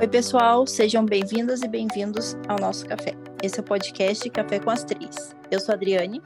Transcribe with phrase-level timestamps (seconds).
[0.00, 3.14] Oi, pessoal, sejam bem-vindas e bem-vindos ao nosso café.
[3.40, 5.36] Esse é o podcast Café com as Três.
[5.52, 6.20] Eu sou a Adriane.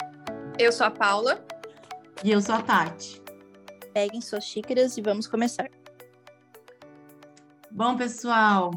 [0.59, 1.45] Eu sou a Paula.
[2.25, 3.23] E eu sou a Tati.
[3.93, 5.69] Peguem suas xícaras e vamos começar.
[7.71, 8.71] Bom, pessoal,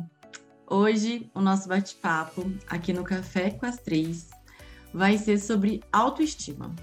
[0.70, 4.30] hoje o nosso bate-papo aqui no Café com as Três
[4.94, 6.76] vai ser sobre autoestima.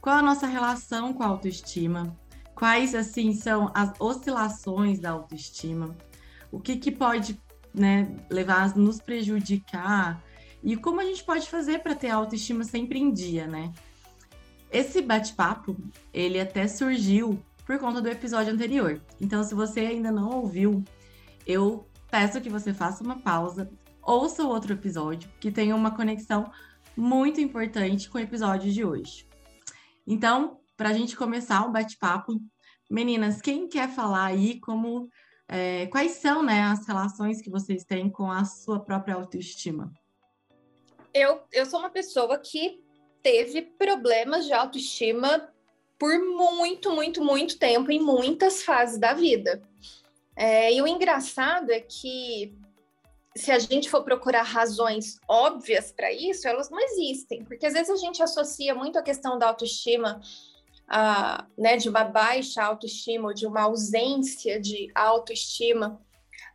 [0.00, 2.16] Qual a nossa relação com a autoestima?
[2.54, 5.96] Quais, assim, são as oscilações da autoestima?
[6.50, 7.40] O que, que pode
[7.74, 10.22] né, levar a nos prejudicar?
[10.62, 13.72] E como a gente pode fazer para ter autoestima sempre em dia, né?
[14.70, 15.76] Esse bate-papo,
[16.12, 19.00] ele até surgiu por conta do episódio anterior.
[19.20, 20.84] Então, se você ainda não ouviu,
[21.46, 23.70] eu peço que você faça uma pausa,
[24.02, 26.50] ouça o outro episódio, que tem uma conexão
[26.96, 29.26] muito importante com o episódio de hoje.
[30.06, 32.40] Então, para a gente começar o bate-papo,
[32.90, 35.08] meninas, quem quer falar aí como
[35.48, 39.90] é, quais são né, as relações que vocês têm com a sua própria autoestima?
[41.14, 42.82] Eu, eu sou uma pessoa que
[43.22, 45.50] teve problemas de autoestima
[45.98, 49.62] por muito, muito, muito tempo, em muitas fases da vida.
[50.36, 52.54] É, e o engraçado é que
[53.34, 57.90] se a gente for procurar razões óbvias para isso, elas não existem, porque às vezes
[57.90, 60.20] a gente associa muito a questão da autoestima,
[61.56, 66.00] né, de uma baixa autoestima ou de uma ausência de autoestima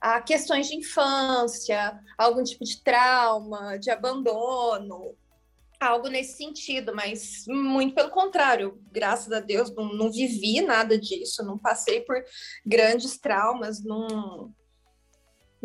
[0.02, 5.16] a questões de infância, algum tipo de trauma, de abandono,
[5.80, 11.44] algo nesse sentido, mas muito pelo contrário, graças a Deus não, não vivi nada disso,
[11.44, 12.22] não passei por
[12.66, 14.53] grandes traumas, não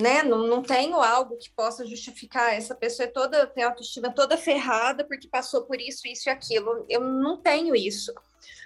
[0.00, 0.22] né?
[0.22, 5.04] Não, não tenho algo que possa justificar essa pessoa é toda tem autoestima toda ferrada
[5.04, 6.86] porque passou por isso, isso e aquilo.
[6.88, 8.12] Eu não tenho isso.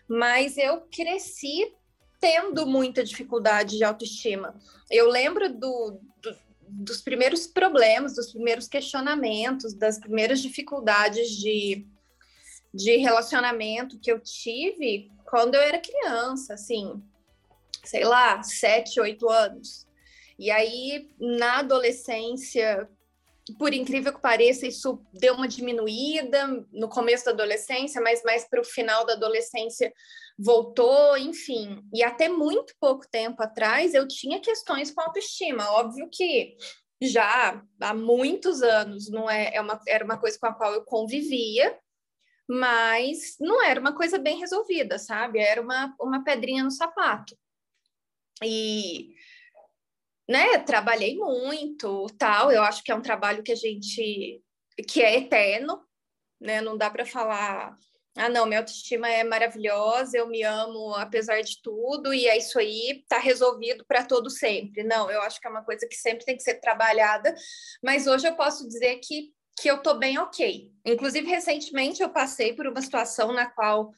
[0.09, 1.73] Mas eu cresci
[2.21, 4.55] tendo muita dificuldade de autoestima.
[4.91, 6.37] Eu lembro do, do,
[6.69, 11.85] dos primeiros problemas, dos primeiros questionamentos, das primeiras dificuldades de,
[12.73, 17.03] de relacionamento que eu tive quando eu era criança, assim,
[17.83, 19.87] sei lá, sete, oito anos.
[20.39, 22.89] E aí, na adolescência,
[23.59, 28.61] por incrível que pareça, isso deu uma diminuída no começo da adolescência, mas mais para
[28.61, 29.93] o final da adolescência
[30.39, 31.83] voltou, enfim.
[31.93, 35.71] E até muito pouco tempo atrás eu tinha questões com autoestima.
[35.73, 36.57] Óbvio que
[37.03, 40.85] já há muitos anos não é, é uma, era uma coisa com a qual eu
[40.85, 41.77] convivia,
[42.49, 45.41] mas não era uma coisa bem resolvida, sabe?
[45.41, 47.37] Era uma, uma pedrinha no sapato.
[48.45, 49.15] E
[50.29, 52.51] né, trabalhei muito, tal.
[52.51, 54.43] Eu acho que é um trabalho que a gente
[54.89, 55.81] que é eterno,
[56.41, 56.61] né?
[56.61, 57.77] Não dá para falar,
[58.17, 62.59] ah, não, minha autoestima é maravilhosa, eu me amo apesar de tudo e é isso
[62.59, 64.83] aí, tá resolvido para todo sempre.
[64.83, 67.35] Não, eu acho que é uma coisa que sempre tem que ser trabalhada,
[67.83, 70.73] mas hoje eu posso dizer que que eu tô bem ok.
[70.85, 73.93] Inclusive, recentemente eu passei por uma situação na qual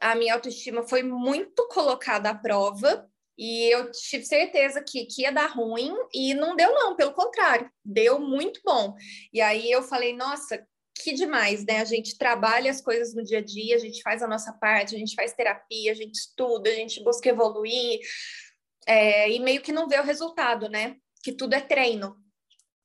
[0.00, 3.09] a minha autoestima foi muito colocada à prova
[3.40, 7.72] e eu tive certeza que, que ia dar ruim e não deu, não, pelo contrário,
[7.82, 8.94] deu muito bom.
[9.32, 10.62] E aí eu falei, nossa,
[11.02, 11.80] que demais, né?
[11.80, 14.94] A gente trabalha as coisas no dia a dia, a gente faz a nossa parte,
[14.94, 18.00] a gente faz terapia, a gente estuda, a gente busca evoluir,
[18.86, 20.96] é, e meio que não vê o resultado, né?
[21.24, 22.14] Que tudo é treino.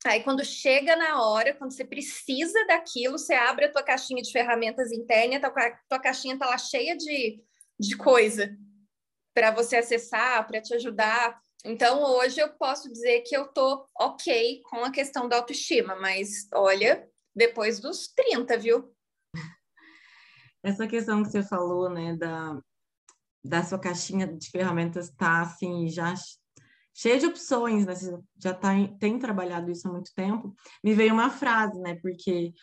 [0.05, 4.31] Aí, quando chega na hora, quando você precisa daquilo, você abre a tua caixinha de
[4.31, 7.44] ferramentas interna, a tua, tua caixinha tá lá cheia de,
[7.77, 8.57] de coisa
[9.35, 11.38] para você acessar, para te ajudar.
[11.66, 16.47] Então, hoje eu posso dizer que eu tô ok com a questão da autoestima, mas
[16.53, 18.95] olha, depois dos 30, viu?
[20.63, 22.59] Essa questão que você falou, né, da,
[23.44, 26.13] da sua caixinha de ferramentas tá assim, já
[26.94, 27.94] cheia de opções, né?
[27.94, 28.69] Você já tá,
[29.00, 30.56] tem trabalhado isso há muito tempo.
[30.81, 31.95] Me veio uma frase, né?
[32.01, 32.53] Porque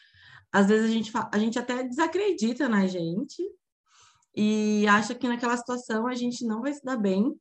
[0.50, 3.42] às vezes a gente, a gente até desacredita na gente,
[4.34, 7.34] e acha que naquela situação a gente não vai se dar bem,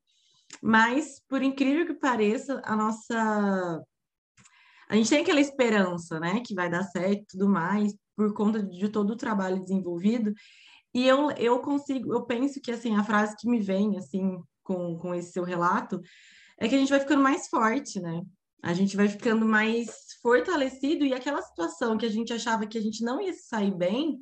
[0.62, 3.82] mas por incrível que pareça, a nossa
[4.90, 8.62] a gente tem aquela esperança, né, que vai dar certo e tudo mais, por conta
[8.62, 10.34] de todo o trabalho desenvolvido.
[10.94, 14.98] E eu, eu consigo, eu penso que assim, a frase que me vem assim com,
[14.98, 16.02] com esse seu relato
[16.60, 18.22] é que a gente vai ficando mais forte, né?
[18.62, 19.90] A gente vai ficando mais
[20.22, 24.20] fortalecido e aquela situação que a gente achava que a gente não ia sair bem,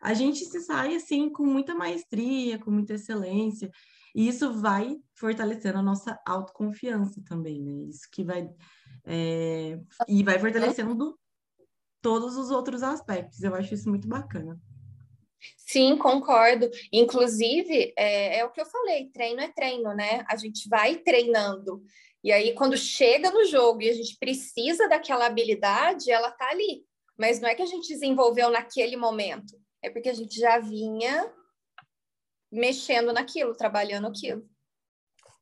[0.00, 3.70] a gente se sai assim com muita maestria, com muita excelência,
[4.14, 7.88] e isso vai fortalecendo a nossa autoconfiança também, né?
[7.88, 8.48] Isso que vai
[9.04, 11.18] é, e vai fortalecendo do,
[12.00, 13.42] todos os outros aspectos.
[13.42, 14.58] Eu acho isso muito bacana.
[15.56, 16.68] Sim, concordo.
[16.92, 20.24] Inclusive, é, é, o que eu falei: treino é treino, né?
[20.28, 21.82] A gente vai treinando.
[22.22, 26.84] E aí, quando chega no jogo e a gente precisa daquela habilidade, ela tá ali.
[27.18, 31.32] Mas não é que a gente desenvolveu naquele momento, é porque a gente já vinha
[32.50, 34.48] mexendo naquilo, trabalhando aquilo.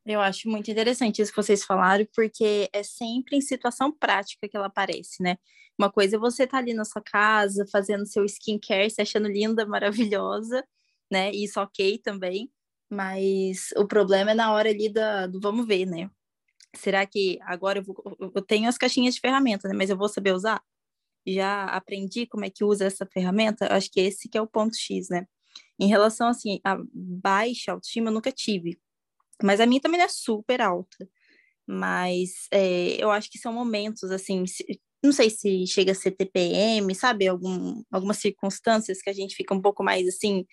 [0.04, 4.56] Eu acho muito interessante isso que vocês falaram, porque é sempre em situação prática que
[4.56, 5.36] ela aparece, né?
[5.78, 9.66] Uma coisa é você tá ali na sua casa, fazendo seu skincare, se achando linda,
[9.66, 10.64] maravilhosa,
[11.10, 11.30] né?
[11.30, 12.50] Isso ok também,
[12.90, 16.10] mas o problema é na hora ali da, do vamos ver, né?
[16.74, 17.96] Será que agora eu, vou,
[18.34, 19.76] eu tenho as caixinhas de ferramentas, né?
[19.76, 20.62] Mas eu vou saber usar?
[21.34, 23.72] Já aprendi como é que usa essa ferramenta?
[23.72, 25.26] Acho que esse que é o ponto X, né?
[25.78, 28.78] Em relação, assim, a baixa autoestima, eu nunca tive
[29.42, 31.08] mas a minha também é super alta.
[31.66, 34.64] Mas é, eu acho que são momentos, assim, se,
[35.02, 37.28] não sei se chega a ser TPM, sabe?
[37.28, 40.46] Algum, algumas circunstâncias que a gente fica um pouco mais assim,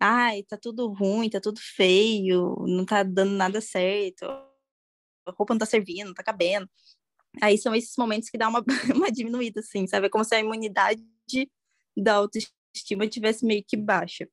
[0.00, 5.58] ai, tá tudo ruim, tá tudo feio, não tá dando nada certo, a roupa não
[5.60, 6.68] tá servindo, não tá cabendo.
[7.40, 10.06] Aí são esses momentos que dá uma, uma diminuída, assim, sabe?
[10.06, 11.02] É como se a imunidade
[11.96, 14.28] da autoestima tivesse meio que baixa.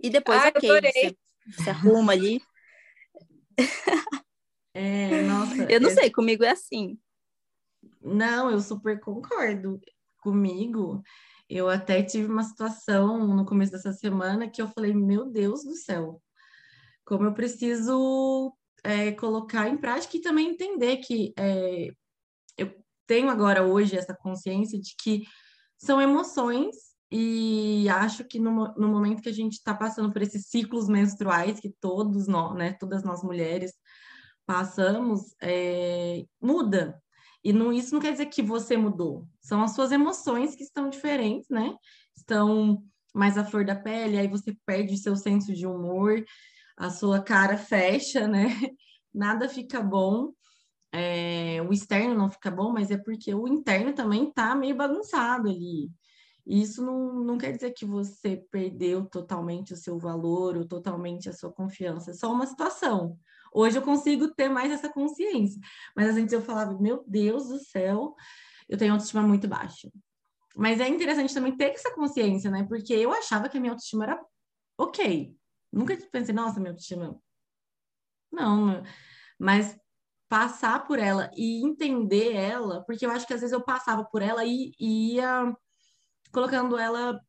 [0.00, 1.16] E depois, Ai, ok, você,
[1.56, 2.40] você arruma ali,
[4.74, 5.64] é, nossa.
[5.70, 5.94] Eu não é...
[5.94, 6.98] sei, comigo é assim.
[8.00, 9.80] Não, eu super concordo.
[10.22, 11.02] Comigo,
[11.48, 15.74] eu até tive uma situação no começo dessa semana que eu falei, meu Deus do
[15.74, 16.22] céu,
[17.04, 21.90] como eu preciso é, colocar em prática e também entender que é,
[22.58, 22.74] eu
[23.06, 25.22] tenho agora hoje essa consciência de que
[25.78, 26.76] são emoções
[27.10, 31.60] e acho que no, no momento que a gente está passando por esses ciclos menstruais
[31.60, 33.72] que todos nós, né, todas nós mulheres
[34.44, 37.00] passamos, é, muda.
[37.44, 39.26] E não, isso não quer dizer que você mudou.
[39.40, 41.74] São as suas emoções que estão diferentes, né?
[42.16, 42.82] Estão
[43.14, 46.24] mais à flor da pele, aí você perde seu senso de humor,
[46.76, 48.46] a sua cara fecha, né?
[49.14, 50.32] Nada fica bom.
[50.92, 55.48] É, o externo não fica bom, mas é porque o interno também tá meio bagunçado
[55.48, 55.90] ali.
[56.46, 61.32] Isso não, não quer dizer que você perdeu totalmente o seu valor ou totalmente a
[61.32, 63.18] sua confiança, é só uma situação.
[63.52, 65.60] Hoje eu consigo ter mais essa consciência,
[65.94, 68.14] mas antes eu falava, meu Deus do céu,
[68.68, 69.90] eu tenho autoestima muito baixa.
[70.56, 72.64] Mas é interessante também ter essa consciência, né?
[72.64, 74.20] Porque eu achava que a minha autoestima era
[74.76, 75.36] ok.
[75.72, 77.20] Nunca pensei, nossa, minha autoestima.
[78.32, 78.82] Não,
[79.38, 79.78] mas
[80.28, 84.22] passar por ela e entender ela, porque eu acho que às vezes eu passava por
[84.22, 85.56] ela e, e ia
[86.32, 87.20] colocando ela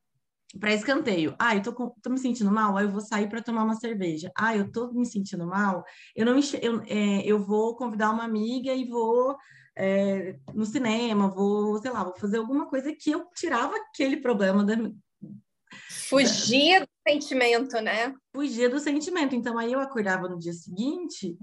[0.60, 1.36] para escanteio.
[1.40, 3.76] Ah, eu tô, com, tô, me sentindo mal, aí eu vou sair para tomar uma
[3.76, 4.32] cerveja.
[4.36, 5.84] Ah, eu tô me sentindo mal,
[6.16, 9.38] eu não eu, é, eu vou convidar uma amiga e vou
[9.78, 14.64] é, no cinema, vou, sei lá, vou fazer alguma coisa que eu tirava aquele problema
[14.64, 14.76] da.
[16.10, 18.14] Fugia do sentimento, né?
[18.36, 19.36] Fugia do sentimento.
[19.36, 21.38] Então aí eu acordava no dia seguinte,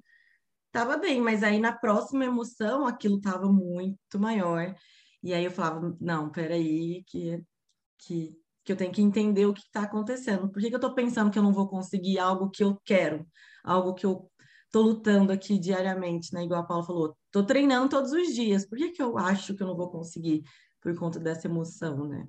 [0.72, 4.74] tava bem, mas aí na próxima emoção aquilo tava muito maior.
[5.22, 7.42] E aí eu falava, não, peraí, que,
[7.98, 10.48] que, que eu tenho que entender o que está acontecendo.
[10.50, 13.26] Por que, que eu estou pensando que eu não vou conseguir algo que eu quero?
[13.64, 14.30] Algo que eu
[14.66, 16.44] estou lutando aqui diariamente, né?
[16.44, 18.66] Igual a Paula falou, estou treinando todos os dias.
[18.66, 20.42] Por que, que eu acho que eu não vou conseguir
[20.80, 22.28] por conta dessa emoção, né?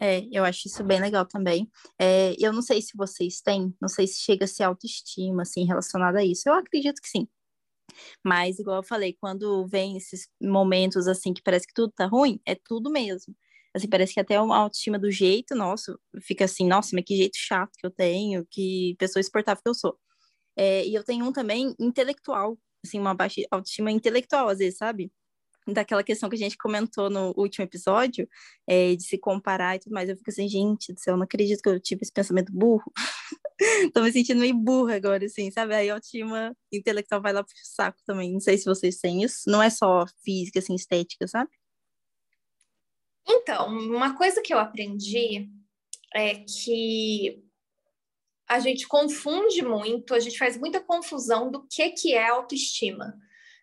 [0.00, 1.68] É, eu acho isso bem legal também.
[2.00, 5.64] É, eu não sei se vocês têm, não sei se chega a ser autoestima, assim,
[5.64, 6.48] relacionada a isso.
[6.48, 7.26] Eu acredito que sim.
[8.24, 12.40] Mas, igual eu falei, quando vem esses momentos assim que parece que tudo tá ruim,
[12.46, 13.34] é tudo mesmo.
[13.74, 17.36] Assim, parece que até a autoestima do jeito nosso fica assim, nossa, mas que jeito
[17.36, 19.98] chato que eu tenho, que pessoa exportável que eu sou.
[20.56, 25.12] É, e eu tenho um também intelectual, assim, uma baixa autoestima intelectual, às vezes, sabe?
[25.72, 28.28] Daquela questão que a gente comentou no último episódio,
[28.66, 30.08] é, de se comparar e tudo mais.
[30.08, 32.92] Eu fico assim, gente do céu, não acredito que eu tive esse pensamento burro.
[33.92, 35.74] Tô me sentindo meio burra agora, assim, sabe?
[35.74, 38.32] Aí a autoestima intelectual vai lá pro saco também.
[38.32, 39.42] Não sei se vocês têm isso.
[39.46, 41.50] Não é só física, assim, estética, sabe?
[43.28, 45.50] Então, uma coisa que eu aprendi
[46.14, 47.44] é que
[48.48, 53.14] a gente confunde muito, a gente faz muita confusão do que, que é autoestima.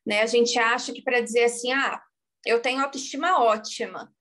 [0.06, 0.22] Né?
[0.22, 2.02] A gente acha que para dizer assim, ah,
[2.46, 4.14] eu tenho autoestima ótima,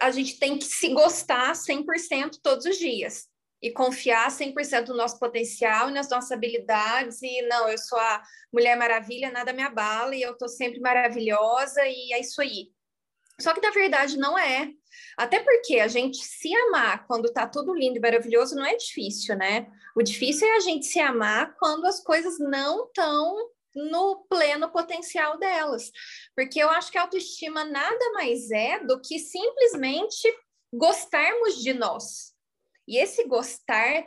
[0.00, 3.26] a gente tem que se gostar 100% todos os dias
[3.62, 8.22] e confiar 100% no nosso potencial e nas nossas habilidades e não, eu sou a
[8.52, 12.70] Mulher Maravilha, nada me abala e eu tô sempre maravilhosa e é isso aí.
[13.40, 14.70] Só que na verdade não é.
[15.16, 19.36] Até porque a gente se amar quando tá tudo lindo e maravilhoso não é difícil,
[19.36, 19.66] né?
[19.96, 25.38] O difícil é a gente se amar quando as coisas não estão no pleno potencial
[25.38, 25.90] delas.
[26.36, 30.32] Porque eu acho que a autoestima nada mais é do que simplesmente
[30.72, 32.34] gostarmos de nós.
[32.86, 34.04] E esse gostar,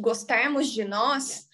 [0.00, 1.48] gostarmos de nós,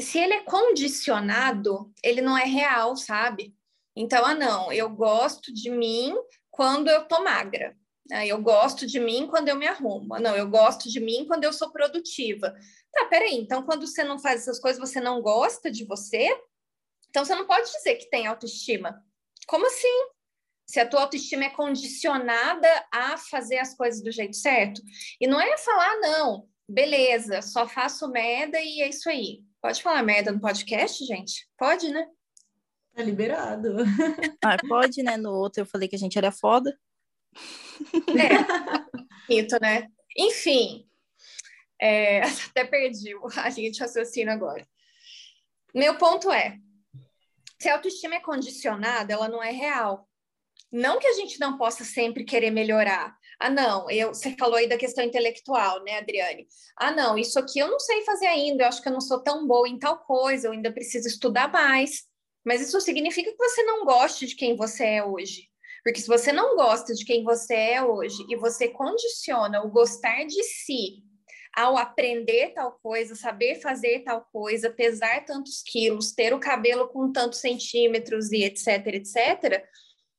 [0.00, 3.54] se ele é condicionado, ele não é real, sabe?
[3.96, 6.14] Então, ah, não, eu gosto de mim
[6.50, 7.76] quando eu tô magra.
[8.12, 10.14] Ah, eu gosto de mim quando eu me arrumo.
[10.14, 12.54] Ah, não, eu gosto de mim quando eu sou produtiva.
[12.92, 16.28] Tá, peraí, então quando você não faz essas coisas, você não gosta de você?
[17.16, 19.02] Então você não pode dizer que tem autoestima.
[19.46, 19.88] Como assim?
[20.68, 24.82] Se a tua autoestima é condicionada a fazer as coisas do jeito certo.
[25.18, 29.42] E não é falar, não, beleza, só faço merda e é isso aí.
[29.62, 31.48] Pode falar merda no podcast, gente?
[31.56, 32.06] Pode, né?
[32.94, 33.76] Tá liberado.
[34.44, 35.16] Ah, pode, né?
[35.16, 36.78] No outro eu falei que a gente era foda.
[38.10, 39.88] É, mito, né?
[40.14, 40.86] Enfim,
[41.80, 42.20] é,
[42.50, 44.68] até perdi a linha de raciocínio agora.
[45.74, 46.58] Meu ponto é,
[47.60, 50.08] se a autoestima é condicionada, ela não é real.
[50.70, 53.16] Não que a gente não possa sempre querer melhorar.
[53.38, 56.46] Ah, não, eu, você falou aí da questão intelectual, né, Adriane?
[56.76, 59.22] Ah, não, isso aqui eu não sei fazer ainda, eu acho que eu não sou
[59.22, 62.04] tão boa em tal coisa, eu ainda preciso estudar mais.
[62.44, 65.48] Mas isso significa que você não goste de quem você é hoje.
[65.84, 70.24] Porque se você não gosta de quem você é hoje e você condiciona o gostar
[70.24, 71.05] de si
[71.56, 77.10] ao aprender tal coisa, saber fazer tal coisa, pesar tantos quilos, ter o cabelo com
[77.10, 79.66] tantos centímetros e etc, etc,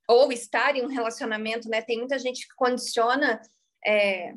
[0.10, 1.82] ou estar em um relacionamento, né?
[1.84, 3.39] Tem muita gente que condiciona
[3.86, 4.34] é,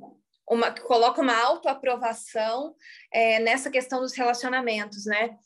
[0.49, 2.75] uma, que coloca uma autoaprovação
[3.11, 5.39] é, nessa questão dos relacionamentos, né?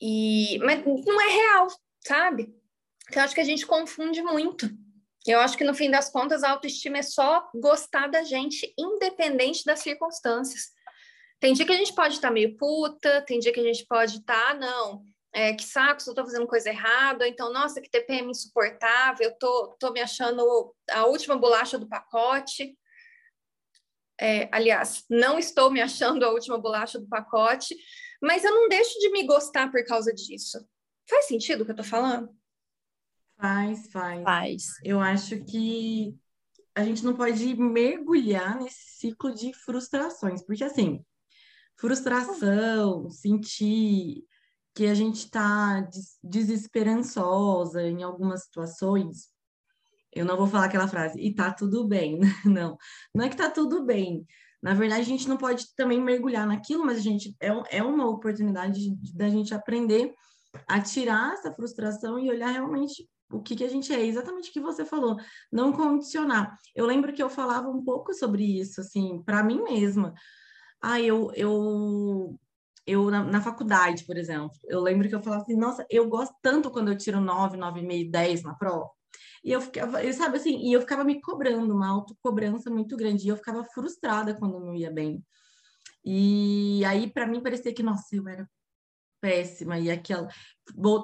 [0.00, 1.66] E, mas não é real,
[2.06, 2.54] sabe?
[3.10, 4.70] Então, acho que a gente confunde muito.
[5.26, 9.64] Eu acho que no fim das contas a autoestima é só gostar da gente, independente
[9.64, 10.72] das circunstâncias.
[11.38, 13.86] Tem dia que a gente pode estar tá meio puta, tem dia que a gente
[13.86, 17.90] pode estar, tá, não, é, que saco, se eu fazendo coisa errada, então, nossa, que
[17.90, 22.76] TPM insuportável, eu tô, tô me achando a última bolacha do pacote.
[24.20, 27.74] É, aliás, não estou me achando a última bolacha do pacote,
[28.20, 30.64] mas eu não deixo de me gostar por causa disso.
[31.08, 32.28] Faz sentido o que eu tô falando?
[33.42, 34.22] Faz, faz.
[34.22, 34.64] Faz.
[34.84, 36.16] Eu acho que
[36.76, 41.04] a gente não pode mergulhar nesse ciclo de frustrações, porque assim,
[41.76, 44.22] frustração, sentir
[44.72, 45.84] que a gente está
[46.22, 49.32] desesperançosa em algumas situações,
[50.12, 52.20] eu não vou falar aquela frase, e tá tudo bem.
[52.44, 52.78] Não,
[53.12, 54.24] não é que tá tudo bem.
[54.62, 58.06] Na verdade, a gente não pode também mergulhar naquilo, mas a gente é, é uma
[58.08, 60.14] oportunidade da gente aprender
[60.68, 64.52] a tirar essa frustração e olhar realmente o que, que a gente é, exatamente o
[64.52, 65.16] que você falou,
[65.50, 66.56] não condicionar.
[66.74, 70.14] Eu lembro que eu falava um pouco sobre isso, assim, para mim mesma.
[70.80, 72.38] Ah, eu, eu,
[72.86, 76.34] eu na, na, faculdade, por exemplo, eu lembro que eu falava assim, nossa, eu gosto
[76.42, 78.90] tanto quando eu tiro 9, 9,5, 10 na prova.
[79.44, 83.26] E eu ficava, eu, sabe assim, e eu ficava me cobrando, uma autocobrança muito grande,
[83.26, 85.24] e eu ficava frustrada quando não ia bem.
[86.04, 88.48] E aí, para mim, parecia que, nossa, eu era
[89.20, 90.28] péssima, e aquela,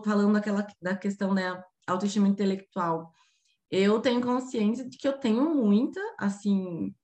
[0.05, 3.13] falando aquela, da questão né, autoestima intelectual,
[3.71, 6.95] eu tenho consciência de que eu tenho muita, assim,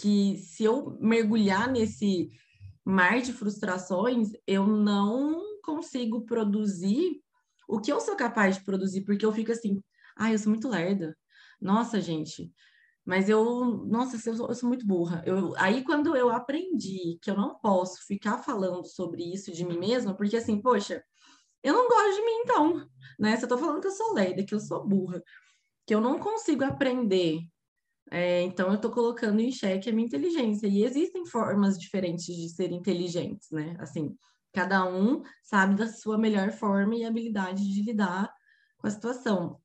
[0.00, 2.30] que se eu mergulhar nesse
[2.84, 7.20] mar de frustrações, eu não consigo produzir
[7.68, 9.82] o que eu sou capaz de produzir, porque eu fico assim,
[10.16, 11.16] ah, eu sou muito lerda.
[11.60, 12.52] Nossa, gente,
[13.04, 15.22] mas eu, nossa, eu sou, eu sou muito burra.
[15.26, 19.78] Eu, aí quando eu aprendi que eu não posso ficar falando sobre isso de mim
[19.78, 21.02] mesma, porque assim, poxa,
[21.62, 22.88] eu não gosto de mim então,
[23.18, 23.36] né?
[23.36, 25.22] Se eu tô falando que eu sou lerda, que eu sou burra,
[25.86, 27.40] que eu não consigo aprender
[28.14, 30.66] é, então, eu estou colocando em xeque a minha inteligência.
[30.66, 33.74] E existem formas diferentes de ser inteligentes, né?
[33.78, 34.14] Assim,
[34.52, 38.30] cada um sabe da sua melhor forma e habilidade de lidar
[38.76, 39.58] com a situação.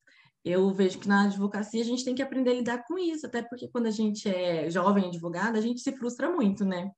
[0.45, 3.41] Eu vejo que na advocacia a gente tem que aprender a lidar com isso, até
[3.41, 6.89] porque quando a gente é jovem advogada, a gente se frustra muito, né?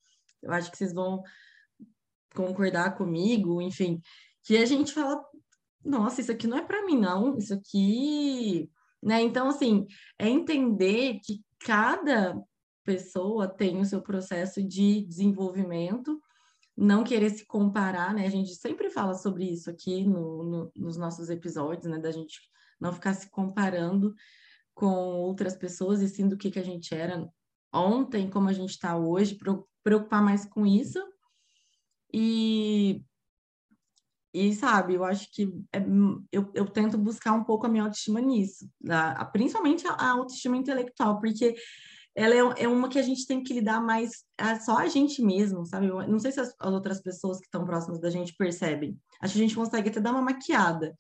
[0.43, 1.23] Eu acho que vocês vão
[2.35, 3.99] concordar comigo, enfim,
[4.43, 5.23] que a gente fala,
[5.83, 8.69] nossa, isso aqui não é para mim, não, isso aqui
[9.01, 9.21] né?
[9.21, 12.41] Então, assim, é entender que cada
[12.83, 16.21] pessoa tem o seu processo de desenvolvimento,
[16.75, 18.25] não querer se comparar, né?
[18.25, 21.99] A gente sempre fala sobre isso aqui no, no, nos nossos episódios, né?
[21.99, 22.39] Da gente
[22.79, 24.13] não ficar se comparando
[24.73, 27.27] com outras pessoas e sim do que, que a gente era
[27.73, 29.37] ontem, como a gente está hoje,
[29.83, 30.99] preocupar mais com isso.
[32.13, 33.03] E
[34.33, 35.79] e, sabe, eu acho que é,
[36.31, 38.69] eu, eu tento buscar um pouco a minha autoestima nisso,
[39.31, 41.55] principalmente a, a, autoestima intelectual, porque
[42.15, 45.21] ela é, é, uma que a gente tem que lidar mais é só a gente
[45.21, 45.87] mesmo, sabe?
[45.87, 48.99] Eu não sei se as, as outras pessoas que estão próximas da gente percebem.
[49.21, 50.95] Acho que a gente consegue até dar uma maquiada.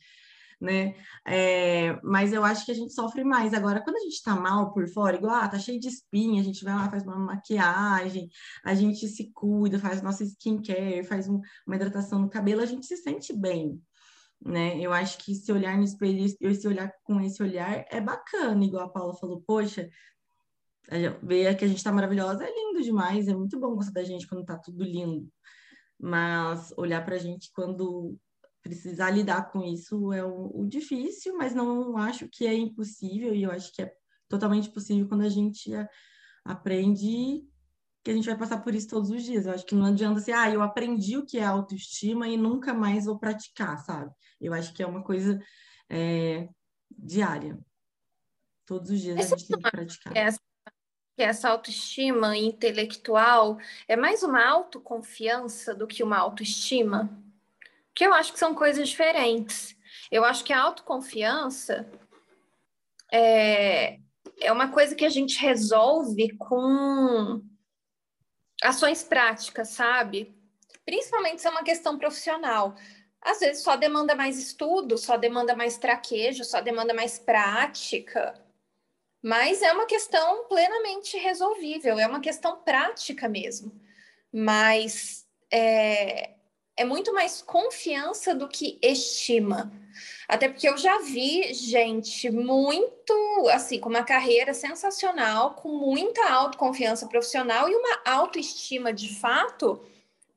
[0.59, 0.95] Né?
[1.25, 3.53] É, mas eu acho que a gente sofre mais.
[3.53, 6.43] Agora, quando a gente tá mal por fora, igual, ah, tá cheio de espinha, a
[6.43, 8.29] gente vai lá, faz uma maquiagem,
[8.63, 12.85] a gente se cuida, faz nossa skincare, faz um, uma hidratação no cabelo, a gente
[12.85, 13.81] se sente bem,
[14.45, 14.77] né?
[14.79, 18.85] Eu acho que se olhar no espelho, se olhar com esse olhar é bacana, igual
[18.85, 19.89] a Paula falou, poxa,
[21.23, 24.27] ver que a gente tá maravilhosa é lindo demais, é muito bom gostar da gente
[24.27, 25.29] quando tá tudo lindo.
[26.01, 28.17] Mas olhar pra gente quando
[28.69, 33.43] precisar lidar com isso é o, o, difícil, mas não acho que é impossível, e
[33.43, 33.91] eu acho que é
[34.27, 35.89] totalmente possível quando a gente a,
[36.45, 37.43] aprende
[38.03, 39.45] que a gente vai passar por isso todos os dias.
[39.45, 42.73] Eu acho que não adianta assim, ah, eu aprendi o que é autoestima e nunca
[42.73, 44.11] mais vou praticar, sabe?
[44.39, 45.41] Eu acho que é uma coisa
[45.89, 46.47] é,
[46.89, 47.59] diária.
[48.65, 50.15] Todos os dias a gente tem que praticar.
[50.15, 50.39] Essa,
[51.17, 53.57] essa autoestima intelectual
[53.87, 57.09] é mais uma autoconfiança do que uma autoestima?
[57.99, 59.75] Que eu acho que são coisas diferentes.
[60.09, 61.85] Eu acho que a autoconfiança
[63.11, 63.99] é,
[64.39, 67.43] é uma coisa que a gente resolve com
[68.63, 70.33] ações práticas, sabe?
[70.85, 72.73] Principalmente se é uma questão profissional.
[73.21, 78.33] Às vezes só demanda mais estudo, só demanda mais traquejo, só demanda mais prática.
[79.21, 83.77] Mas é uma questão plenamente resolvível, é uma questão prática mesmo.
[84.31, 86.38] Mas é,
[86.79, 89.69] é muito mais confiança do que estima.
[90.29, 93.13] Até porque eu já vi gente muito,
[93.51, 99.83] assim, com uma carreira sensacional, com muita autoconfiança profissional e uma autoestima de fato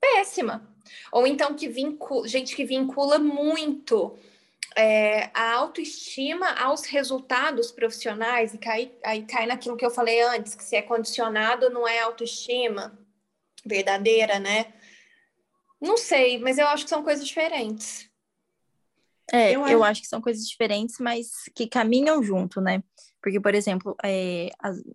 [0.01, 0.69] péssima.
[1.13, 4.19] Ou então que vincula, gente que vincula muito
[4.75, 10.57] é, a autoestima aos resultados profissionais, e cai, aí cai naquilo que eu falei antes,
[10.57, 12.99] que se é condicionado não é autoestima
[13.65, 14.73] verdadeira, né?
[15.83, 18.09] Não sei, mas eu acho que são coisas diferentes.
[19.33, 19.91] É, eu, eu acho...
[19.91, 22.85] acho que são coisas diferentes, mas que caminham junto, né?
[23.21, 24.51] Porque, por exemplo, é,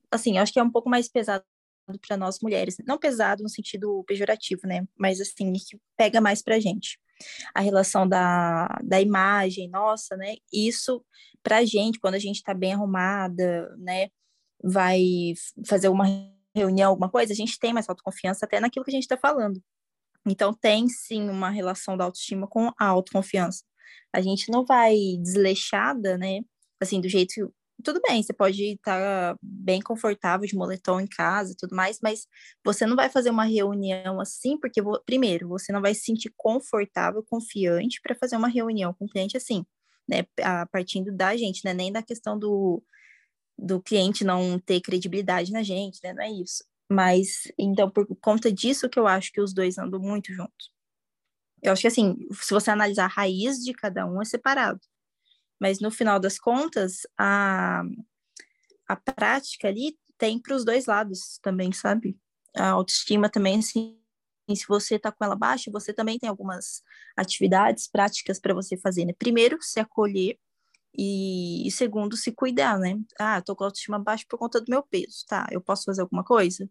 [0.09, 1.43] assim, eu acho que é um pouco mais pesado
[2.05, 2.77] para nós mulheres.
[2.85, 4.87] Não pesado no sentido pejorativo, né?
[4.97, 6.97] Mas, assim, que pega mais pra gente.
[7.53, 10.35] A relação da, da imagem, nossa, né?
[10.53, 11.03] Isso,
[11.43, 14.09] pra gente, quando a gente tá bem arrumada, né?
[14.63, 15.33] Vai
[15.65, 16.05] fazer uma
[16.55, 19.61] reunião, alguma coisa, a gente tem mais autoconfiança até naquilo que a gente tá falando.
[20.27, 23.63] Então, tem sim uma relação da autoestima com a autoconfiança.
[24.13, 26.41] A gente não vai desleixada, né?
[26.81, 27.33] Assim, do jeito.
[27.33, 27.53] Que...
[27.83, 31.99] Tudo bem, você pode estar tá bem confortável de moletom em casa e tudo mais,
[32.01, 32.27] mas
[32.65, 37.23] você não vai fazer uma reunião assim, porque, primeiro, você não vai se sentir confortável,
[37.29, 39.63] confiante para fazer uma reunião com o cliente assim,
[40.09, 40.25] né?
[40.41, 41.73] A partindo da gente, né?
[41.73, 42.83] Nem da questão do,
[43.57, 46.13] do cliente não ter credibilidade na gente, né?
[46.13, 46.63] Não é isso.
[46.89, 50.71] Mas, então, por conta disso que eu acho que os dois andam muito juntos.
[51.61, 54.79] Eu acho que, assim, se você analisar a raiz de cada um, é separado.
[55.59, 57.83] Mas, no final das contas, a,
[58.87, 62.17] a prática ali tem para os dois lados também, sabe?
[62.55, 63.99] A autoestima também, assim,
[64.55, 66.81] se você tá com ela baixa, você também tem algumas
[67.15, 69.13] atividades práticas para você fazer, né?
[69.17, 70.39] Primeiro, se acolher
[70.97, 72.99] e, e, segundo, se cuidar, né?
[73.19, 75.47] Ah, tô com a autoestima baixa por conta do meu peso, tá?
[75.51, 76.69] Eu posso fazer alguma coisa?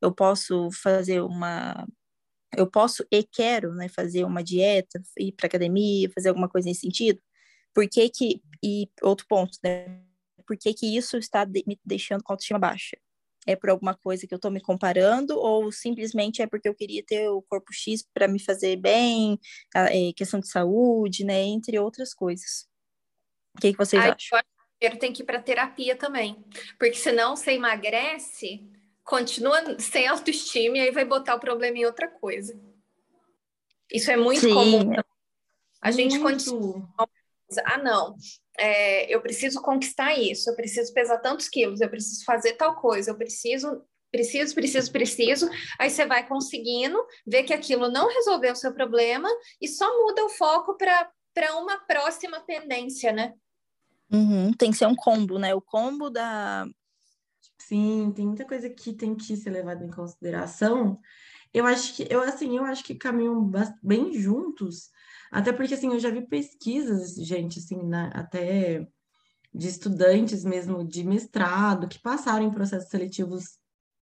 [0.00, 1.86] Eu posso fazer uma.
[2.56, 3.88] Eu posso e quero, né?
[3.88, 7.20] Fazer uma dieta, ir para academia, fazer alguma coisa nesse sentido?
[7.74, 8.42] Por que que.
[8.64, 10.02] E outro ponto, né?
[10.46, 12.96] Por que que isso está de, me deixando com a autoestima baixa?
[13.46, 17.02] É por alguma coisa que eu estou me comparando ou simplesmente é porque eu queria
[17.04, 19.38] ter o corpo X para me fazer bem,
[19.74, 21.42] é, questão de saúde, né?
[21.44, 22.69] Entre outras coisas.
[23.56, 24.40] O que, que vocês Ai, acham?
[24.80, 26.42] Eu tem que ir para terapia também,
[26.78, 28.66] porque senão você emagrece,
[29.04, 32.58] continua sem autoestima e aí vai botar o problema em outra coisa.
[33.92, 34.54] Isso é muito Sim.
[34.54, 34.92] comum.
[35.82, 36.88] A gente continua.
[37.64, 38.14] Ah, não.
[38.58, 43.10] É, eu preciso conquistar isso, eu preciso pesar tantos quilos, eu preciso fazer tal coisa,
[43.10, 45.50] eu preciso, preciso, preciso, preciso.
[45.78, 49.28] Aí você vai conseguindo, vê que aquilo não resolveu o seu problema
[49.60, 51.10] e só muda o foco para
[51.48, 53.34] uma próxima pendência, né?
[54.12, 55.54] Uhum, tem que ser um combo, né?
[55.54, 56.66] O combo da.
[57.58, 60.98] Sim, tem muita coisa que tem que ser levada em consideração.
[61.52, 63.50] Eu acho que, eu assim, eu acho que caminham
[63.82, 64.90] bem juntos,
[65.30, 68.86] até porque assim, eu já vi pesquisas, gente, assim, na, até
[69.52, 73.58] de estudantes mesmo de mestrado que passaram em processos seletivos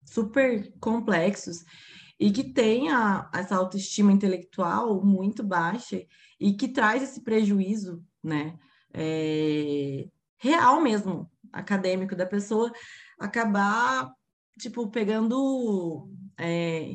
[0.04, 1.64] super complexos
[2.18, 2.88] e que tem
[3.32, 6.02] essa autoestima intelectual muito baixa
[6.38, 8.58] e que traz esse prejuízo, né?
[8.92, 10.06] é,
[10.38, 12.72] real mesmo, acadêmico da pessoa,
[13.18, 14.12] acabar,
[14.58, 16.94] tipo, pegando é,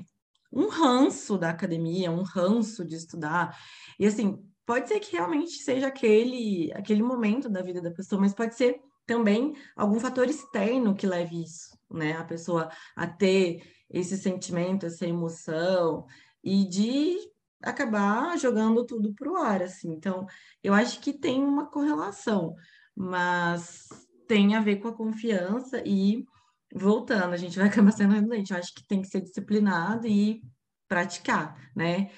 [0.51, 3.57] um ranço da academia, um ranço de estudar.
[3.99, 8.33] E assim, pode ser que realmente seja aquele, aquele momento da vida da pessoa, mas
[8.33, 12.13] pode ser também algum fator externo que leve isso, né?
[12.17, 16.05] A pessoa a ter esse sentimento, essa emoção,
[16.43, 17.17] e de
[17.61, 19.91] acabar jogando tudo para o ar, assim.
[19.91, 20.25] Então,
[20.63, 22.55] eu acho que tem uma correlação,
[22.95, 23.87] mas
[24.27, 26.25] tem a ver com a confiança e
[26.73, 28.51] voltando, a gente vai acabar sendo redundante.
[28.51, 30.41] Eu acho que tem que ser disciplinado e
[30.87, 32.11] praticar, né?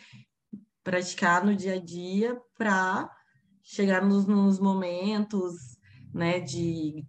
[0.83, 3.09] Praticar no dia a dia para
[3.63, 5.77] chegar nos, nos momentos,
[6.11, 7.05] né, de,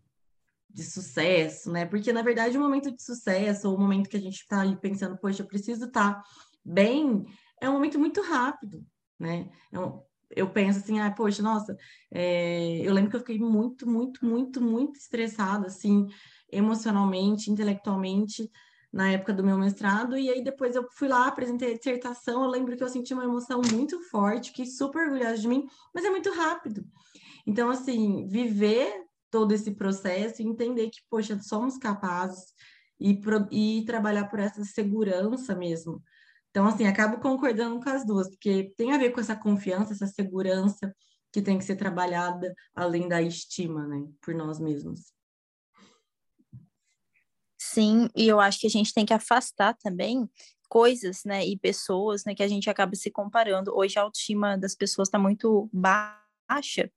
[0.73, 1.85] de sucesso, né?
[1.85, 4.77] Porque, na verdade, o momento de sucesso, ou o momento que a gente está ali
[4.77, 6.23] pensando, poxa, eu preciso estar tá
[6.65, 7.25] bem,
[7.61, 8.85] é um momento muito rápido,
[9.19, 9.51] né?
[9.73, 11.77] Eu, eu penso assim, ah, poxa, nossa,
[12.11, 12.81] é...
[12.87, 16.07] eu lembro que eu fiquei muito, muito, muito, muito estressada, assim,
[16.51, 18.51] emocionalmente, intelectualmente,
[18.93, 22.51] na época do meu mestrado, e aí depois eu fui lá, apresentei a dissertação, eu
[22.51, 26.11] lembro que eu senti uma emoção muito forte, fiquei super orgulhosa de mim, mas é
[26.11, 26.85] muito rápido.
[27.47, 28.93] Então, assim, viver
[29.31, 32.53] todo esse processo e entender que, poxa, somos capazes
[32.99, 33.19] e,
[33.51, 36.03] e trabalhar por essa segurança mesmo.
[36.51, 40.07] Então, assim, acabo concordando com as duas, porque tem a ver com essa confiança, essa
[40.07, 40.95] segurança
[41.33, 45.13] que tem que ser trabalhada além da estima, né, por nós mesmos.
[47.57, 50.29] Sim, e eu acho que a gente tem que afastar também
[50.69, 53.73] coisas, né, e pessoas, né, que a gente acaba se comparando.
[53.77, 56.91] Hoje a autoestima das pessoas está muito baixa,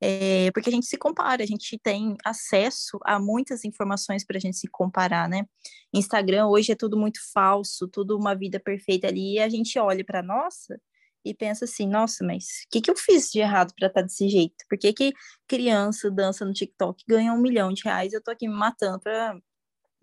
[0.00, 4.40] é, porque a gente se compara, a gente tem acesso a muitas informações para a
[4.40, 5.46] gente se comparar, né?
[5.92, 10.04] Instagram hoje é tudo muito falso, tudo uma vida perfeita ali, e a gente olha
[10.04, 10.78] para nossa
[11.24, 14.06] e pensa assim, nossa, mas o que, que eu fiz de errado para estar tá
[14.06, 14.54] desse jeito?
[14.68, 15.12] Por que, que
[15.48, 19.36] criança dança no TikTok ganha um milhão de reais eu tô aqui me matando para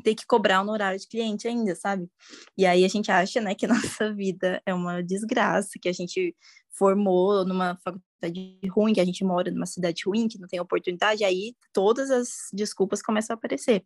[0.03, 2.09] ter que cobrar no horário de cliente ainda, sabe?
[2.57, 3.67] E aí a gente acha, né, que
[4.01, 6.35] nossa vida é uma desgraça, que a gente
[6.77, 11.23] formou numa faculdade ruim, que a gente mora numa cidade ruim, que não tem oportunidade,
[11.23, 13.85] aí todas as desculpas começam a aparecer.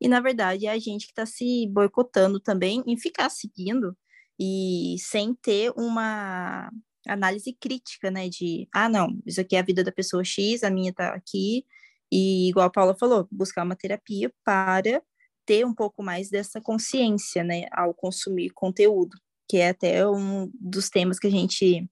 [0.00, 3.96] E na verdade é a gente que está se boicotando também em ficar seguindo
[4.38, 6.70] e sem ter uma
[7.06, 10.70] análise crítica, né, de, ah, não, isso aqui é a vida da pessoa X, a
[10.70, 11.64] minha tá aqui,
[12.10, 15.02] e igual a Paula falou, buscar uma terapia para
[15.44, 19.16] ter um pouco mais dessa consciência, né, ao consumir conteúdo,
[19.48, 21.88] que é até um dos temas que a gente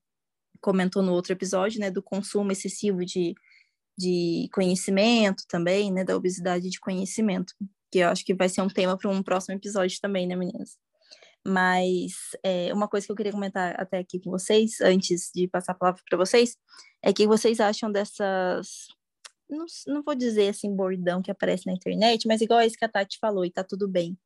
[0.61, 3.33] comentou no outro episódio, né, do consumo excessivo de,
[3.97, 7.53] de conhecimento também, né, da obesidade de conhecimento,
[7.91, 10.77] que eu acho que vai ser um tema para um próximo episódio também, né, meninas?
[11.45, 15.71] Mas é, uma coisa que eu queria comentar até aqui com vocês, antes de passar
[15.73, 16.55] a palavra para vocês,
[17.01, 18.87] é que vocês acham dessas
[19.51, 22.89] não, não vou dizer assim, bordão que aparece na internet, mas igual esse que a
[22.89, 24.17] Tati falou, e tá tudo bem.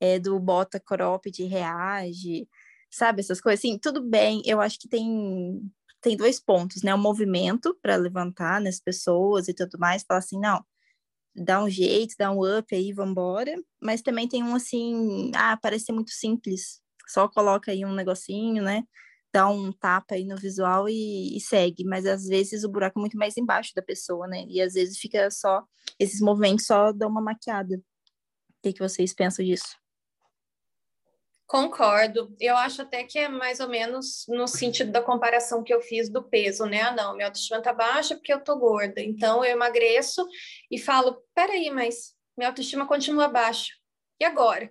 [0.00, 2.48] É do bota cropped, reage,
[2.90, 5.60] sabe, essas coisas, assim, tudo bem, eu acho que tem,
[6.00, 10.38] tem dois pontos, né, o movimento para levantar nas pessoas e tudo mais, falar assim,
[10.40, 10.64] não,
[11.34, 15.86] dá um jeito, dá um up aí, vambora, mas também tem um assim, ah, parece
[15.86, 18.84] ser muito simples, só coloca aí um negocinho, né,
[19.36, 23.02] dá um tapa aí no visual e, e, segue, mas às vezes o buraco é
[23.02, 24.46] muito mais embaixo da pessoa, né?
[24.48, 25.62] E às vezes fica só,
[25.98, 27.76] esses movimentos só dão uma maquiada.
[27.76, 27.82] O
[28.62, 29.76] que, que vocês pensam disso?
[31.46, 32.34] Concordo.
[32.40, 36.08] Eu acho até que é mais ou menos no sentido da comparação que eu fiz
[36.08, 36.80] do peso, né?
[36.80, 39.02] Ah, não, minha autoestima tá baixa porque eu tô gorda.
[39.02, 40.26] Então eu emagreço
[40.70, 43.74] e falo, peraí, mas minha autoestima continua baixa.
[44.18, 44.70] E agora?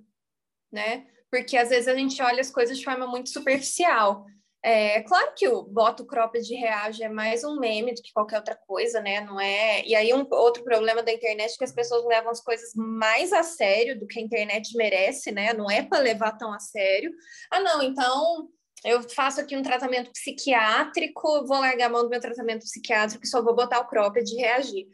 [0.71, 1.05] Né?
[1.29, 4.25] Porque às vezes a gente olha as coisas de forma muito superficial.
[4.67, 8.37] É claro que o bota o cropped reage é mais um meme do que qualquer
[8.37, 9.21] outra coisa, né?
[9.21, 9.85] Não é.
[9.85, 13.31] E aí um outro problema da internet é que as pessoas levam as coisas mais
[13.31, 15.53] a sério do que a internet merece, né?
[15.53, 17.13] Não é para levar tão a sério.
[17.51, 18.49] Ah, não, então
[18.83, 23.27] eu faço aqui um tratamento psiquiátrico, vou largar a mão do meu tratamento psiquiátrico e
[23.27, 24.87] só vou botar o cropped e reagir,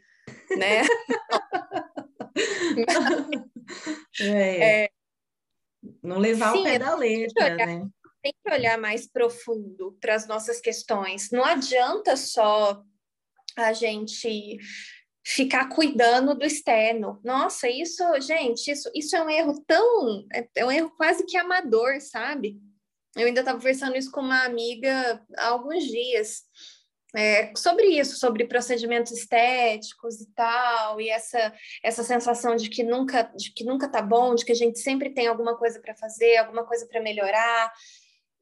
[0.54, 0.82] né?
[4.20, 4.84] é.
[4.84, 4.90] É...
[6.02, 7.88] Não levar Sim, o pé da letra, né?
[8.22, 11.30] Tem que olhar mais profundo para as nossas questões.
[11.30, 12.82] Não adianta só
[13.56, 14.58] a gente
[15.24, 17.20] ficar cuidando do externo.
[17.24, 20.26] Nossa, isso, gente, isso, isso é um erro tão.
[20.32, 22.60] É, um erro quase que amador, sabe?
[23.16, 26.42] Eu ainda estava conversando isso com uma amiga há alguns dias.
[27.14, 33.24] É, sobre isso, sobre procedimentos estéticos e tal, e essa, essa sensação de que nunca
[33.36, 36.38] de que nunca tá bom, de que a gente sempre tem alguma coisa para fazer,
[36.38, 37.70] alguma coisa para melhorar,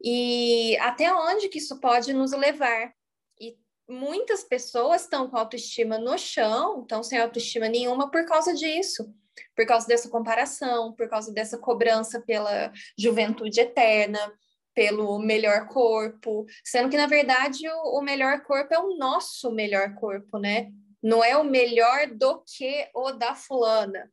[0.03, 2.93] e até onde que isso pode nos levar.
[3.39, 3.57] E
[3.89, 9.13] muitas pessoas estão com autoestima no chão, estão sem autoestima nenhuma por causa disso,
[9.55, 14.33] por causa dessa comparação, por causa dessa cobrança pela juventude eterna,
[14.75, 19.95] pelo melhor corpo, sendo que na verdade o, o melhor corpo é o nosso melhor
[19.95, 20.71] corpo, né?
[21.03, 24.11] Não é o melhor do que o da fulana.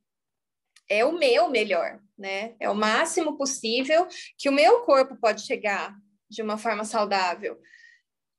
[0.89, 2.56] É o meu melhor, né?
[2.60, 5.95] É o máximo possível que o meu corpo pode chegar
[6.30, 7.60] de uma forma saudável.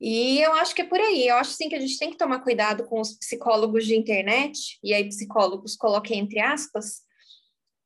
[0.00, 1.26] E eu acho que é por aí.
[1.26, 4.78] Eu acho sim que a gente tem que tomar cuidado com os psicólogos de internet,
[4.82, 7.02] e aí psicólogos coloquei entre aspas,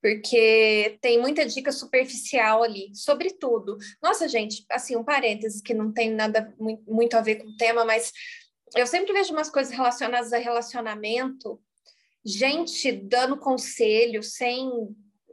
[0.02, 3.78] porque tem muita dica superficial ali, sobre tudo.
[4.02, 6.52] Nossa, gente, assim, um parênteses que não tem nada
[6.86, 8.12] muito a ver com o tema, mas
[8.76, 11.60] eu sempre vejo umas coisas relacionadas a relacionamento,
[12.24, 14.70] gente dando conselho sem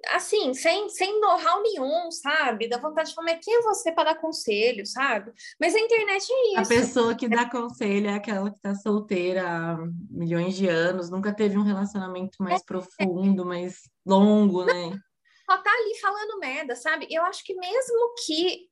[0.07, 2.69] assim, sem, sem know-how nenhum, sabe?
[2.69, 5.31] Dá vontade de falar, mas quem é você para dar conselho, sabe?
[5.59, 6.59] Mas a internet é isso.
[6.59, 9.77] A pessoa que dá conselho é aquela que está solteira há
[10.09, 12.65] milhões de anos, nunca teve um relacionamento mais é.
[12.65, 14.73] profundo, mais longo, né?
[15.49, 17.07] Só tá ali falando merda, sabe?
[17.09, 18.69] Eu acho que mesmo que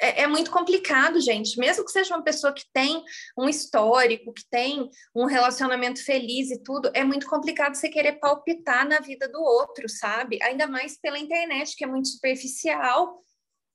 [0.00, 1.58] é, é, muito complicado, gente.
[1.58, 3.02] Mesmo que seja uma pessoa que tem
[3.38, 8.88] um histórico, que tem um relacionamento feliz e tudo, é muito complicado você querer palpitar
[8.88, 10.38] na vida do outro, sabe?
[10.42, 13.22] Ainda mais pela internet, que é muito superficial,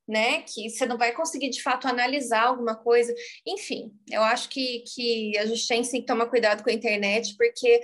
[0.08, 0.42] né?
[0.42, 3.14] Que você não vai conseguir de fato analisar alguma coisa.
[3.46, 7.82] Enfim, eu acho que, que a gente tem que tomar cuidado com a internet, porque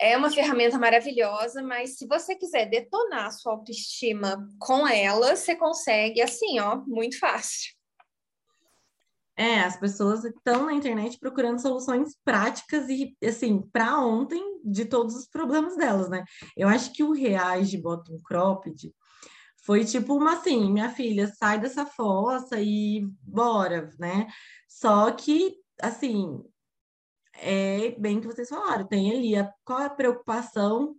[0.00, 5.56] é uma ferramenta maravilhosa, mas se você quiser detonar a sua autoestima com ela, você
[5.56, 7.76] consegue assim, ó, muito fácil.
[9.36, 15.14] É, as pessoas estão na internet procurando soluções práticas e, assim, para ontem de todos
[15.14, 16.24] os problemas delas, né?
[16.56, 18.92] Eu acho que o Reage Bottom Cropped
[19.62, 24.26] foi tipo uma assim, minha filha, sai dessa fossa e bora, né?
[24.66, 26.42] Só que, assim,
[27.40, 30.94] é bem que vocês falaram, tem ali a, qual é a preocupação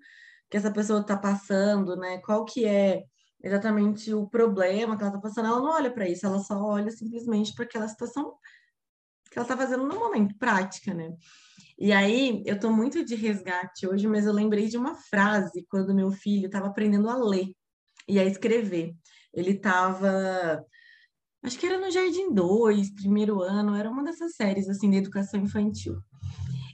[0.49, 2.19] que essa pessoa está passando, né?
[2.19, 3.03] Qual que é
[3.43, 6.91] exatamente o problema que ela está passando, ela não olha para isso, ela só olha
[6.91, 8.35] simplesmente para aquela situação
[9.31, 11.13] que ela está fazendo no momento, prática, né?
[11.77, 15.95] E aí, eu estou muito de resgate hoje, mas eu lembrei de uma frase quando
[15.95, 17.53] meu filho estava aprendendo a ler
[18.07, 18.93] e a escrever.
[19.33, 20.65] Ele estava
[21.43, 25.39] acho que era no Jardim 2, primeiro ano, era uma dessas séries assim de educação
[25.39, 25.97] infantil.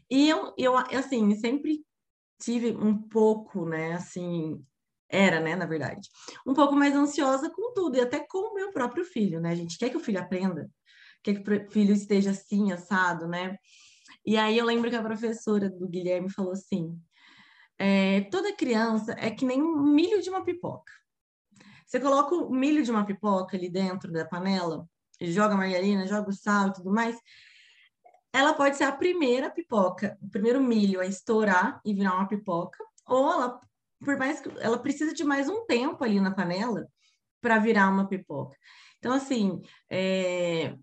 [0.10, 1.84] E eu, eu assim, sempre
[2.39, 4.63] tive um pouco, né, assim,
[5.10, 6.08] era, né, na verdade,
[6.45, 9.51] um pouco mais ansiosa com tudo, e até com o meu próprio filho, né?
[9.51, 10.69] A gente quer que o filho aprenda,
[11.23, 13.58] quer que o filho esteja assim, assado, né?
[14.25, 16.99] E aí eu lembro que a professora do Guilherme falou assim:
[17.78, 20.91] é, toda criança é que nem um milho de uma pipoca.
[21.95, 24.86] Você coloca o milho de uma pipoca ali dentro da panela,
[25.21, 27.17] joga margarina, joga o sal e tudo mais,
[28.34, 32.77] ela pode ser a primeira pipoca, o primeiro milho a estourar e virar uma pipoca,
[33.08, 33.62] ou ela,
[34.03, 36.86] por mais que ela precisa de mais um tempo ali na panela
[37.39, 38.58] para virar uma pipoca.
[38.99, 40.75] Então, assim, é...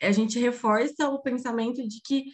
[0.00, 2.26] a gente reforça o pensamento de que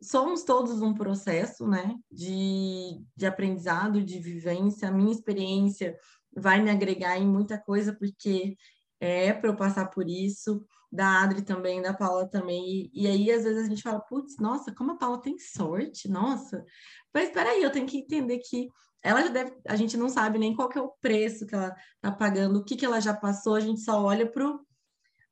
[0.00, 4.88] somos todos um processo, né, de, de aprendizado, de vivência.
[4.88, 5.94] A minha experiência
[6.36, 8.56] vai me agregar em muita coisa, porque
[9.00, 12.90] é para eu passar por isso, da Adri também, da Paula também.
[12.92, 16.08] E, e, aí, às vezes, a gente fala, putz, nossa, como a Paula tem sorte,
[16.08, 16.64] nossa.
[17.12, 18.68] Mas espera aí, eu tenho que entender que
[19.02, 21.74] ela já deve, a gente não sabe nem qual que é o preço que ela
[21.96, 24.64] está pagando, o que, que ela já passou, a gente só olha pro,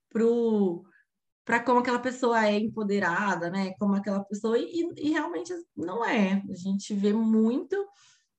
[0.08, 0.84] pro
[1.44, 3.72] para como aquela pessoa é empoderada, né?
[3.78, 6.42] Como aquela pessoa, e, e realmente não é.
[6.48, 7.76] A gente vê muito.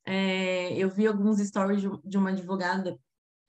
[0.06, 2.98] É, eu vi alguns stories de, uma advogada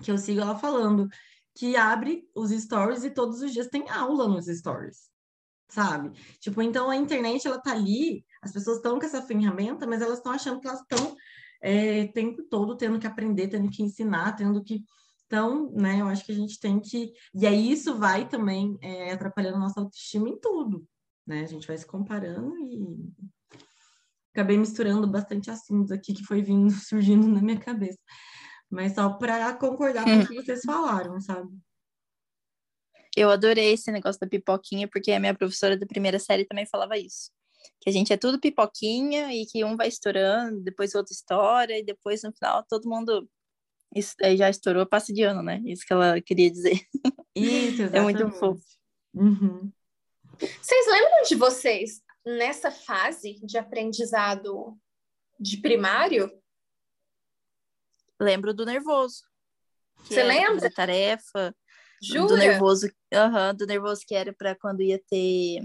[0.02, 1.08] que eu sigo ela falando
[1.54, 5.10] que abre os stories e todos os dias tem aula nos stories,
[5.68, 6.10] sabe?
[6.40, 10.18] Tipo, então a internet ela tá ali, as pessoas estão com essa ferramenta, mas elas
[10.18, 11.16] estão achando que elas estão
[11.62, 14.82] é, o tempo todo tendo que aprender, tendo que ensinar, tendo que
[15.32, 17.10] então, né, eu acho que a gente tem que.
[17.34, 20.86] E aí isso vai também é, atrapalhando nossa autoestima em tudo,
[21.26, 21.40] né?
[21.40, 22.78] A gente vai se comparando e
[24.32, 27.98] acabei misturando bastante assuntos aqui que foi vindo, surgindo na minha cabeça
[28.72, 31.50] mas só para concordar com o que vocês falaram, sabe?
[33.14, 36.96] Eu adorei esse negócio da pipoquinha, porque a minha professora da primeira série também falava
[36.96, 37.30] isso.
[37.78, 41.78] Que a gente é tudo pipoquinha e que um vai estourando, depois o outro estoura,
[41.78, 43.28] e depois no final todo mundo
[44.38, 45.60] já estourou, passa de ano, né?
[45.66, 46.80] Isso que ela queria dizer.
[47.36, 47.92] Isso, exatamente.
[47.94, 48.64] É muito fofo.
[49.12, 49.70] Uhum.
[50.38, 54.78] Vocês lembram de vocês nessa fase de aprendizado
[55.38, 56.30] de primário?
[58.20, 59.22] Lembro do nervoso.
[60.04, 60.70] Você lembra?
[60.72, 61.54] tarefa.
[62.02, 62.26] Jura?
[62.26, 65.60] Do nervoso, uhum, do nervoso que era para quando ia ter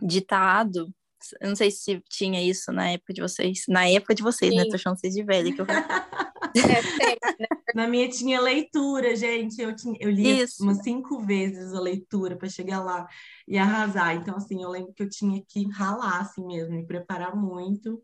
[0.00, 0.92] ditado.
[1.40, 3.64] Eu não sei se tinha isso na época de vocês.
[3.68, 4.62] Na época de vocês, né?
[4.62, 4.64] Sim.
[4.64, 4.70] né?
[4.70, 5.52] Tô achando vocês de velha.
[5.54, 5.66] Que eu...
[6.56, 7.46] é, tem, né?
[7.74, 9.60] na minha tinha leitura, gente.
[9.60, 10.62] Eu, tinha, eu Isso.
[10.62, 13.06] umas cinco vezes a leitura para chegar lá
[13.46, 14.14] e arrasar.
[14.14, 18.02] Então, assim, eu lembro que eu tinha que ralar assim mesmo, me preparar muito.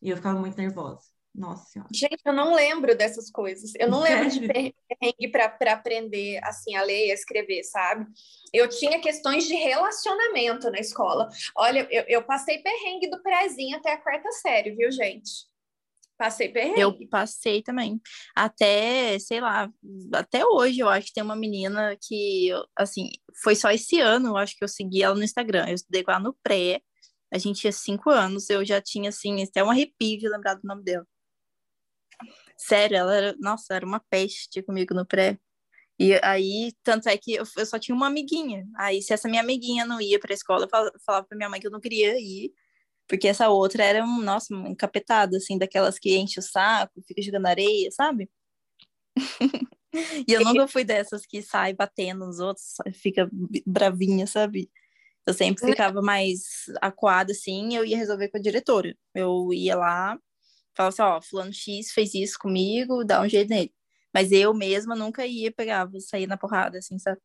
[0.00, 1.12] E eu ficava muito nervosa.
[1.34, 1.88] Nossa senhora.
[1.94, 3.72] Gente, eu não lembro dessas coisas.
[3.78, 8.06] Eu não lembro de perrengue para aprender assim a ler e a escrever, sabe?
[8.52, 11.28] Eu tinha questões de relacionamento na escola.
[11.56, 15.50] Olha, eu, eu passei perrengue do prézinho até a quarta série, viu, gente?
[16.22, 16.80] Passei perrengue.
[16.80, 18.00] Eu passei também.
[18.32, 19.68] Até, sei lá,
[20.14, 23.10] até hoje eu acho que tem uma menina que, assim,
[23.42, 25.66] foi só esse ano, eu acho que eu segui ela no Instagram.
[25.66, 26.80] Eu estudei com ela no pré.
[27.32, 30.60] A gente tinha cinco anos, eu já tinha, assim, até um arrepio de lembrar do
[30.62, 31.04] nome dela.
[32.56, 35.40] Sério, ela era, nossa, era uma peste comigo no pré.
[35.98, 38.64] E aí, tanto é que eu, eu só tinha uma amiguinha.
[38.76, 41.66] Aí, se essa minha amiguinha não ia pra escola, eu falava, pra minha mãe que
[41.66, 42.52] eu não queria ir,
[43.08, 47.22] porque essa outra era, um, nossa, uma encapetada, assim, daquelas que enche o saco, fica
[47.22, 48.30] jogando areia, sabe?
[50.26, 53.28] e eu nunca fui dessas que sai batendo nos outros, fica
[53.66, 54.70] bravinha, sabe?
[55.26, 58.96] Eu sempre ficava mais acuada, assim, eu ia resolver com a diretora.
[59.14, 60.18] Eu ia lá,
[60.74, 63.72] Fala assim, ó, fulano X fez isso comigo, dá um jeito nele.
[64.12, 67.20] Mas eu mesma nunca ia pegar, sair na porrada, assim, sabe?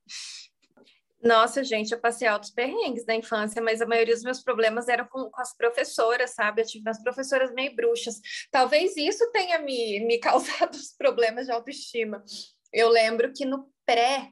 [1.27, 5.05] Nossa, gente, eu passei altos perrengues na infância, mas a maioria dos meus problemas eram
[5.07, 6.61] com, com, as professoras, sabe?
[6.61, 8.21] Eu tive umas professoras meio bruxas.
[8.49, 12.23] Talvez isso tenha me, me causado os problemas de autoestima.
[12.71, 14.29] Eu lembro que no pré,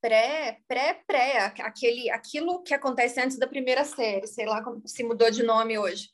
[0.00, 5.04] pré, pré, pré, aquele, aquilo que acontece antes da primeira série, sei lá como se
[5.04, 6.08] mudou de nome hoje.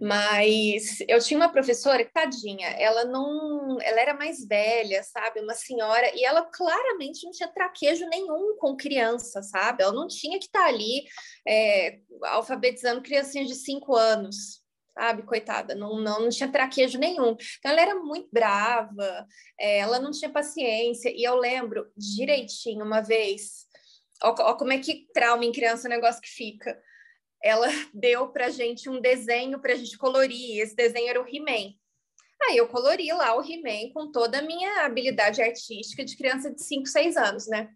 [0.00, 6.10] Mas eu tinha uma professora, tadinha, ela não, ela era mais velha, sabe, uma senhora,
[6.14, 9.82] e ela claramente não tinha traquejo nenhum com criança, sabe?
[9.82, 11.04] Ela não tinha que estar tá ali
[11.46, 14.62] é, alfabetizando criancinhas de cinco anos,
[14.92, 17.36] sabe, coitada, não, não, não tinha traquejo nenhum.
[17.58, 19.26] Então, ela era muito brava,
[19.58, 23.66] é, ela não tinha paciência, e eu lembro direitinho uma vez,
[24.22, 26.76] ó, ó como é que trauma em criança é um negócio que fica
[27.44, 30.58] ela deu para gente um desenho para a gente colorir.
[30.60, 31.74] Esse desenho era o He-Man.
[32.42, 36.62] Aí eu colori lá o He-Man com toda a minha habilidade artística de criança de
[36.62, 37.68] 5, 6 anos, né?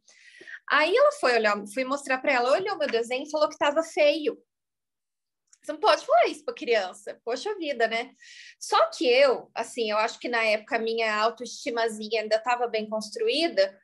[0.70, 3.82] Aí ela foi olhar, fui mostrar para ela, olhou meu desenho e falou que estava
[3.82, 4.42] feio.
[5.62, 7.20] Você não pode falar isso para criança.
[7.24, 8.12] Poxa vida, né?
[8.58, 12.88] Só que eu, assim, eu acho que na época a minha autoestimazinha ainda estava bem
[12.88, 13.78] construída.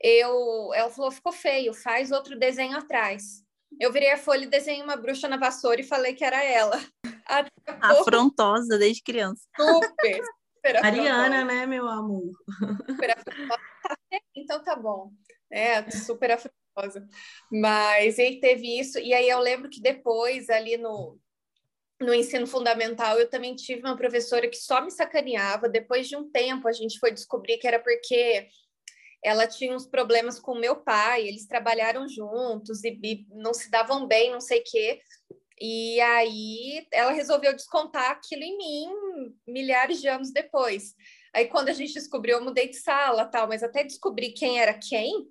[0.00, 3.42] Eu, ela falou, ficou feio, faz outro desenho atrás.
[3.78, 6.80] Eu virei a folha e desenhei uma bruxa na vassoura e falei que era ela.
[7.80, 9.42] Afrontosa desde criança.
[9.56, 10.22] Super,
[10.56, 12.32] super Ariana, né, meu amor?
[12.88, 13.60] Super afrontosa.
[13.82, 13.96] Tá
[14.34, 15.12] então tá bom.
[15.50, 17.06] É, super afrontosa.
[17.50, 21.18] Mas ele teve isso, e aí eu lembro que depois, ali no,
[22.00, 25.68] no ensino fundamental, eu também tive uma professora que só me sacaneava.
[25.68, 28.48] Depois de um tempo, a gente foi descobrir que era porque
[29.22, 34.06] ela tinha uns problemas com meu pai, eles trabalharam juntos e, e não se davam
[34.06, 35.00] bem, não sei o quê.
[35.60, 38.88] E aí ela resolveu descontar aquilo em mim
[39.46, 40.94] milhares de anos depois.
[41.34, 44.72] Aí quando a gente descobriu, eu mudei de sala, tal, mas até descobrir quem era
[44.72, 45.28] quem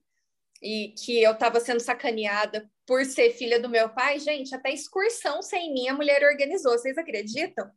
[0.62, 5.42] e que eu estava sendo sacaneada por ser filha do meu pai, gente, até excursão
[5.42, 7.70] sem mim a mulher organizou, vocês acreditam?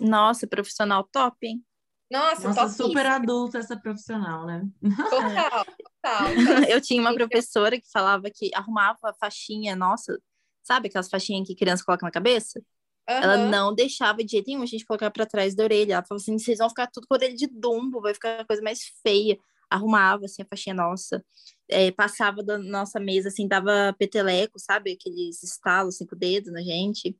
[0.00, 1.62] Nossa, profissional top, hein?
[2.10, 4.66] Nossa, Nossa super adulta essa profissional, né?
[5.10, 6.28] Total, total.
[6.68, 10.18] eu tinha uma professora que falava que arrumava faixinha, nossa,
[10.62, 12.60] sabe aquelas faixinhas que criança coloca na cabeça?
[13.08, 13.16] Uhum.
[13.16, 15.94] Ela não deixava de jeito nenhum a gente colocar para trás da orelha.
[15.94, 18.44] Ela falava assim: vocês vão ficar tudo com a orelha de dumbo, vai ficar a
[18.44, 19.38] coisa mais feia.
[19.70, 21.22] Arrumava assim a faixinha nossa,
[21.68, 24.92] é, passava da nossa mesa assim, dava peteleco, sabe?
[24.92, 27.18] Aqueles estalos assim com o dedo na gente.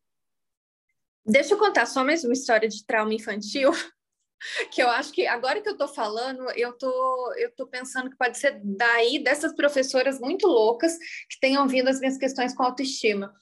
[1.27, 3.71] Deixa eu contar só mais uma história de trauma infantil.
[4.71, 8.17] que eu acho que agora que eu estou falando, eu tô, eu tô pensando que
[8.17, 10.97] pode ser daí dessas professoras muito loucas
[11.29, 13.35] que tenham vindo as minhas questões com autoestima.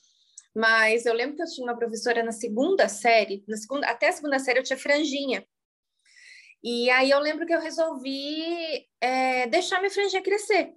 [0.55, 4.13] Mas eu lembro que eu tinha uma professora na segunda série, na segunda, até a
[4.13, 5.47] segunda série eu tinha franjinha.
[6.63, 10.73] E aí eu lembro que eu resolvi é, deixar minha franjinha crescer.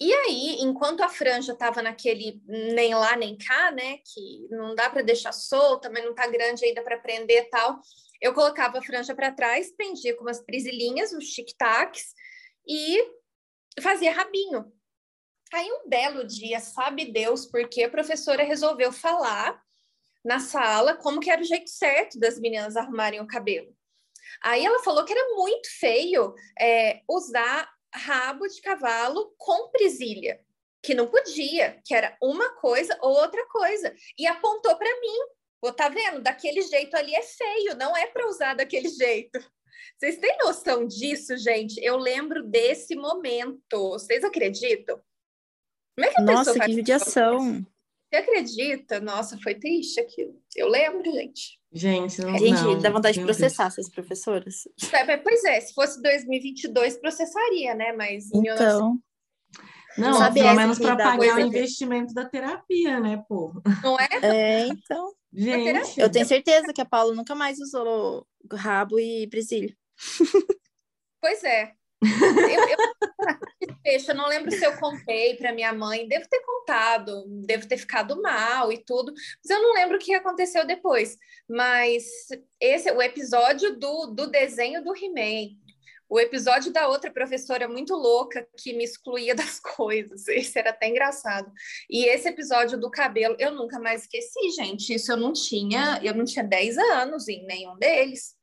[0.00, 4.90] E aí, enquanto a franja estava naquele nem lá nem cá, né, que não dá
[4.90, 7.80] para deixar solta, mas não está grande ainda para prender tal,
[8.22, 12.14] eu colocava a franja para trás, prendia com umas prisilinhas, os tic-tacs,
[12.66, 13.04] e
[13.80, 14.72] fazia rabinho.
[15.52, 19.60] Aí um belo dia, sabe Deus, porque a professora resolveu falar
[20.24, 23.76] na sala como que era o jeito certo das meninas arrumarem o cabelo.
[24.40, 30.40] Aí ela falou que era muito feio é, usar rabo de cavalo com presilha,
[30.80, 35.18] que não podia, que era uma coisa ou outra coisa, e apontou para mim
[35.62, 36.20] Pô, tá vendo?
[36.20, 39.38] Daquele jeito ali é feio, não é para usar daquele jeito.
[39.96, 41.78] Vocês têm noção disso, gente?
[41.80, 43.90] Eu lembro desse momento.
[43.90, 45.00] Vocês acreditam?
[45.94, 47.64] Como é que a Nossa, que judiação.
[48.10, 48.98] Você acredita?
[48.98, 50.34] Nossa, foi triste aquilo.
[50.56, 51.60] Eu lembro, gente.
[51.72, 54.64] Gente, não, gente, não, dá vontade de processar essas professoras.
[54.92, 57.92] É, pois é, se fosse 2022, processaria, né?
[57.92, 58.98] Mas então.
[59.96, 63.52] Não, Sabe pelo menos para pagar o investimento da terapia, né, pô?
[63.82, 64.08] Não é?
[64.22, 65.12] É, então.
[65.32, 65.98] Gente.
[65.98, 69.74] Eu tenho certeza que a Paula nunca mais usou rabo e presilho.
[71.20, 71.72] Pois é.
[72.02, 77.68] Eu, eu, eu não lembro se eu contei para minha mãe, devo ter contado, devo
[77.68, 81.16] ter ficado mal e tudo, mas eu não lembro o que aconteceu depois.
[81.48, 82.04] Mas
[82.60, 85.56] esse o episódio do, do desenho do He-Man,
[86.12, 90.90] o episódio da outra professora muito louca que me excluía das coisas, esse era até
[90.90, 91.50] engraçado.
[91.88, 94.92] E esse episódio do cabelo, eu nunca mais esqueci, gente.
[94.92, 98.36] Isso eu não tinha, eu não tinha 10 anos em nenhum deles.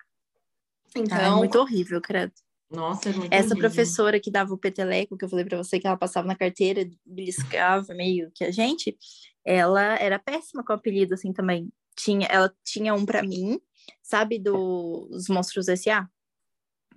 [0.95, 2.33] Então, Ai, muito horrível, credo.
[2.71, 3.69] Nossa, é muito Essa horrível.
[3.69, 6.89] professora que dava o peteleco, que eu falei para você que ela passava na carteira,
[7.05, 8.97] beliscava meio que a gente,
[9.45, 11.71] ela era péssima com o apelido assim também.
[11.95, 13.61] Tinha, ela tinha um para mim,
[14.01, 16.07] sabe dos Monstros S.A.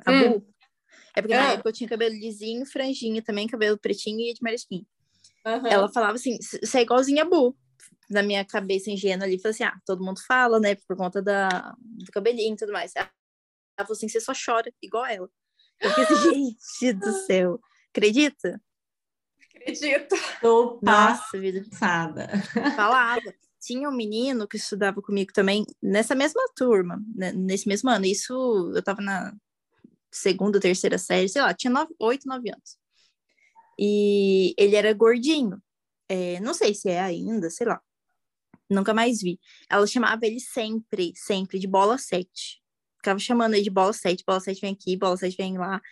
[0.07, 0.31] A hum.
[0.31, 0.51] Bu.
[1.15, 4.87] É porque na época eu tinha cabelo lisinho, franjinha também, cabelo pretinho e de marisquinho.
[5.47, 5.67] Uhum.
[5.67, 7.57] Ela falava assim, você é igualzinha a Bu.
[8.09, 11.75] Na minha cabeça ingênua ali, falou assim, ah, todo mundo fala, né, por conta da,
[11.79, 12.93] do cabelinho e tudo mais.
[12.97, 13.11] Ela
[13.79, 15.29] falou assim, você só chora, igual ela.
[15.81, 17.61] Eu fiquei assim, gente do céu.
[17.91, 18.61] Acredita?
[19.55, 20.17] Acredito.
[20.41, 21.65] Tô Nossa, vida.
[21.71, 22.29] passada.
[22.77, 23.35] Falava.
[23.61, 28.05] Tinha um menino que estudava comigo também nessa mesma turma, né, nesse mesmo ano.
[28.05, 29.33] Isso eu tava na
[30.13, 32.79] segunda, terceira série, sei lá, tinha nove, oito, nove anos.
[33.79, 35.61] E ele era gordinho.
[36.09, 37.81] É, não sei se é ainda, sei lá.
[38.71, 39.41] Nunca mais vi.
[39.69, 42.63] Ela chamava ele sempre, sempre de bola sete
[43.03, 45.83] ficava chamando aí de bola 7, bola 7 vem aqui, bola 7 vem lá.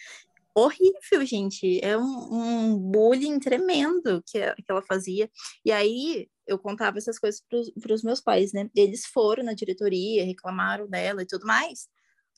[0.55, 1.81] Horrível, gente.
[1.83, 2.29] É um,
[2.73, 5.29] um bullying tremendo que, que ela fazia.
[5.64, 7.43] E aí eu contava essas coisas
[7.81, 8.71] para os meus pais, né?
[8.75, 11.89] Eles foram na diretoria, reclamaram dela e tudo mais.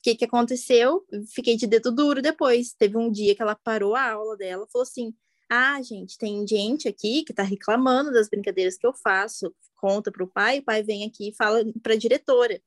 [0.03, 1.01] O que, que aconteceu?
[1.33, 2.73] Fiquei de dedo duro depois.
[2.73, 5.13] Teve um dia que ela parou a aula dela, falou assim:
[5.49, 9.55] Ah, gente, tem gente aqui que está reclamando das brincadeiras que eu faço.
[9.77, 12.61] Conta para o pai, o pai vem aqui e fala para a diretora.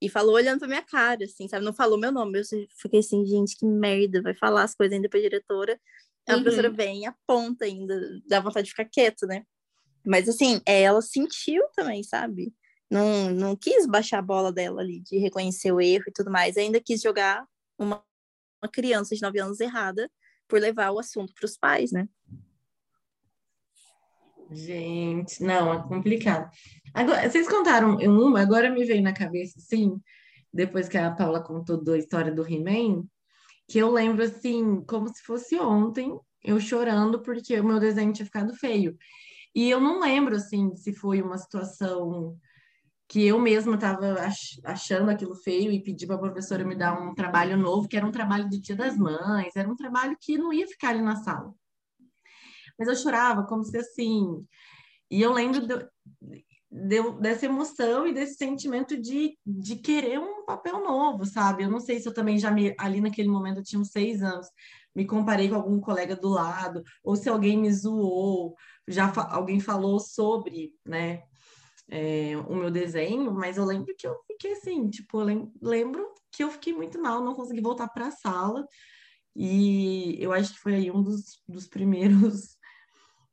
[0.00, 1.62] E falou olhando pra minha cara, assim, sabe?
[1.62, 2.38] Não falou meu nome.
[2.38, 2.44] Eu
[2.80, 5.78] fiquei assim, gente, que merda, vai falar as coisas ainda pra diretora.
[6.26, 6.42] A uhum.
[6.42, 9.44] professora vem e aponta ainda, dá vontade de ficar quieto, né?
[10.06, 12.50] Mas assim, ela sentiu também, sabe?
[12.90, 16.56] Não, não quis baixar a bola dela ali, de reconhecer o erro e tudo mais.
[16.56, 17.46] Ainda quis jogar
[17.78, 18.02] uma,
[18.62, 20.10] uma criança de 9 anos errada
[20.48, 22.08] por levar o assunto para os pais, né?
[24.50, 26.50] Gente, não, é complicado.
[26.94, 30.00] Agora, vocês contaram uma, agora me veio na cabeça, assim,
[30.52, 33.04] depois que a Paula contou da história do He-Man,
[33.68, 38.24] que eu lembro, assim, como se fosse ontem, eu chorando porque o meu desenho tinha
[38.24, 38.96] ficado feio.
[39.54, 42.38] E eu não lembro, assim, se foi uma situação
[43.08, 44.16] que eu mesma estava
[44.64, 48.06] achando aquilo feio e pedi para a professora me dar um trabalho novo, que era
[48.06, 51.16] um trabalho do Dia das Mães, era um trabalho que não ia ficar ali na
[51.16, 51.54] sala
[52.78, 54.46] mas eu chorava como se assim.
[55.10, 55.88] E eu lembro de,
[56.70, 61.64] de, dessa emoção e desse sentimento de, de querer um papel novo, sabe?
[61.64, 62.74] Eu não sei se eu também já me.
[62.78, 64.46] Ali naquele momento eu tinha uns seis anos,
[64.94, 68.54] me comparei com algum colega do lado, ou se alguém me zoou,
[68.86, 71.22] já fa alguém falou sobre, né?
[71.90, 76.44] É, o meu desenho, mas eu lembro que eu fiquei assim, tipo, eu lembro que
[76.44, 78.66] eu fiquei muito mal, não consegui voltar para a sala,
[79.34, 82.58] e eu acho que foi aí um dos, dos primeiros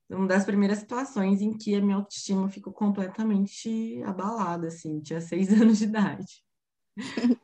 [0.09, 5.49] uma das primeiras situações em que a minha autoestima ficou completamente abalada, assim, tinha seis
[5.61, 6.43] anos de idade.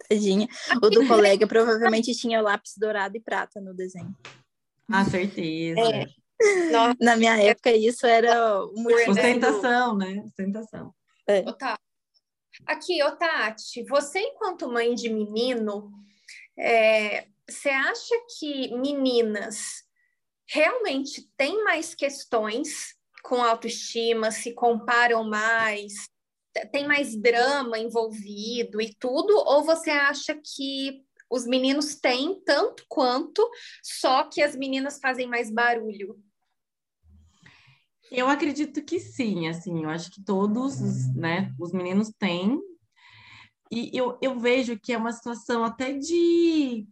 [0.08, 0.48] Tadinha.
[0.82, 4.16] O do colega provavelmente tinha lápis dourado e prata no desenho.
[4.90, 5.82] Ah, certeza.
[5.82, 6.06] É.
[7.00, 10.24] Na minha época, isso era uma ostentação, né?
[10.26, 10.94] Ostentação.
[11.38, 11.44] É.
[12.66, 15.92] Aqui, ô Tati, você enquanto mãe de menino,
[16.58, 19.84] é, você acha que meninas
[20.48, 25.94] realmente tem mais questões com autoestima, se comparam mais,
[26.72, 33.50] tem mais drama envolvido e tudo, ou você acha que os meninos têm tanto quanto,
[33.82, 36.22] só que as meninas fazem mais barulho?
[38.12, 40.80] Eu acredito que sim, assim, eu acho que todos,
[41.16, 42.60] né, os meninos têm,
[43.72, 46.86] e eu, eu vejo que é uma situação até de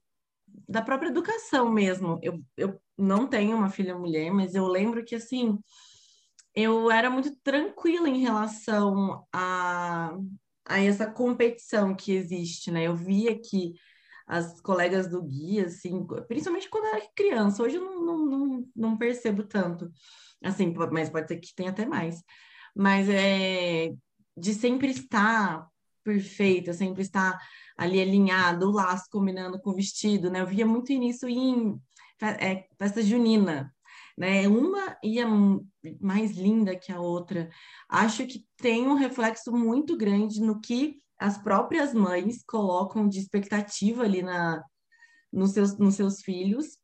[0.68, 2.20] da própria educação mesmo.
[2.22, 5.58] Eu, eu não tenho uma filha mulher, mas eu lembro que, assim,
[6.56, 10.16] eu era muito tranquila em relação a,
[10.66, 12.84] a essa competição que existe, né?
[12.88, 13.74] Eu via que
[14.28, 17.64] as colegas do guia, assim, principalmente quando eu era criança.
[17.64, 19.92] Hoje eu não, não, não, não percebo tanto,
[20.44, 22.22] assim, mas pode ser que tenha até mais.
[22.76, 23.92] Mas é
[24.38, 25.68] de sempre estar
[26.04, 27.38] perfeita, sempre estar
[27.78, 30.42] ali alinhado, o laço combinando com o vestido, né?
[30.42, 31.80] Eu via muito isso em
[32.22, 33.74] é, festa junina,
[34.18, 34.48] né?
[34.48, 35.26] Uma ia
[36.00, 37.50] mais linda que a outra.
[37.90, 44.04] Acho que tem um reflexo muito grande no que as próprias mães colocam de expectativa
[44.04, 44.64] ali na,
[45.32, 46.78] nos, seus, nos seus filhos.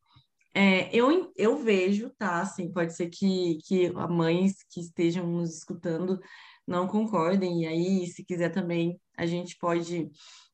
[0.57, 2.39] É, eu, eu vejo, tá?
[2.39, 6.17] Assim, pode ser que, que mães que estejam nos escutando
[6.65, 10.09] não concordem, e aí, se quiser também, a gente pode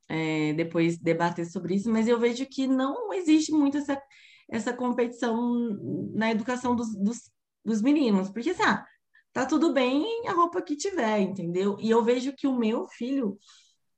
[0.10, 4.02] é, depois debater sobre isso, mas eu vejo que não existe muito essa,
[4.50, 5.38] essa competição
[6.14, 7.32] na educação dos, dos,
[7.64, 8.84] dos meninos, porque assim, ah,
[9.32, 11.78] tá tudo bem a roupa que tiver, entendeu?
[11.80, 13.38] E eu vejo que o meu filho,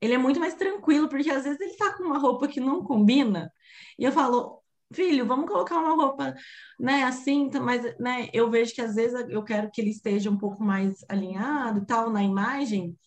[0.01, 2.83] ele é muito mais tranquilo, porque às vezes ele tá com uma roupa que não
[2.83, 3.51] combina,
[3.97, 4.62] e eu falo,
[4.93, 6.35] filho, vamos colocar uma roupa,
[6.79, 10.29] né, assim, tá, mas, né, eu vejo que às vezes eu quero que ele esteja
[10.29, 12.97] um pouco mais alinhado e tal na imagem,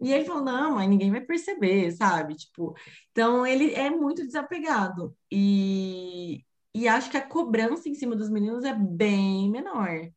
[0.00, 2.36] e ele falou, não, mas ninguém vai perceber, sabe?
[2.36, 2.72] Tipo,
[3.10, 5.12] então ele é muito desapegado.
[5.28, 10.08] E, e acho que a cobrança em cima dos meninos é bem menor.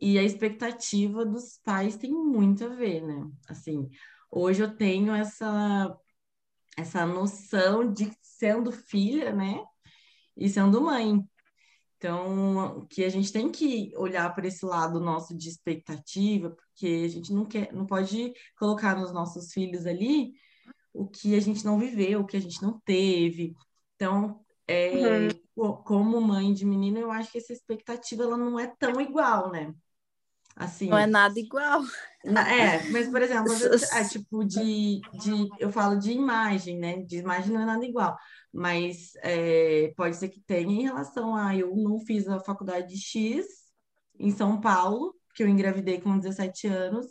[0.00, 3.28] E a expectativa dos pais tem muito a ver, né?
[3.48, 3.88] Assim,
[4.34, 5.94] Hoje eu tenho essa,
[6.76, 9.62] essa noção de sendo filha, né?
[10.42, 11.24] E sendo mãe.
[11.96, 17.08] Então, que a gente tem que olhar para esse lado nosso de expectativa, porque a
[17.08, 20.32] gente não quer, não pode colocar nos nossos filhos ali
[20.92, 23.54] o que a gente não viveu, o que a gente não teve.
[23.94, 25.76] Então, é, uhum.
[25.84, 29.72] como mãe de menina, eu acho que essa expectativa ela não é tão igual, né?
[30.56, 31.82] Assim, não é nada igual.
[32.24, 33.52] É, mas, por exemplo,
[33.94, 35.48] é tipo de, de.
[35.58, 37.02] Eu falo de imagem, né?
[37.02, 38.16] De imagem não é nada igual.
[38.52, 41.56] Mas é, pode ser que tenha em relação a.
[41.56, 43.46] Eu não fiz a faculdade X
[44.18, 47.06] em São Paulo, que eu engravidei com 17 anos.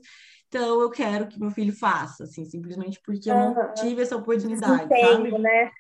[0.47, 4.89] Então, eu quero que meu filho faça, assim, simplesmente porque eu não tive essa oportunidade,
[4.89, 5.37] sabe?
[5.39, 5.71] Né?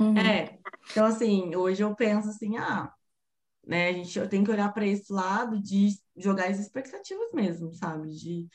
[0.00, 0.18] Uhum.
[0.18, 0.58] É.
[0.90, 2.92] Então, assim, hoje eu penso assim, ah,
[3.68, 3.90] né?
[3.90, 8.08] A gente tem que olhar para esse lado de jogar as expectativas mesmo, sabe?
[8.08, 8.48] De,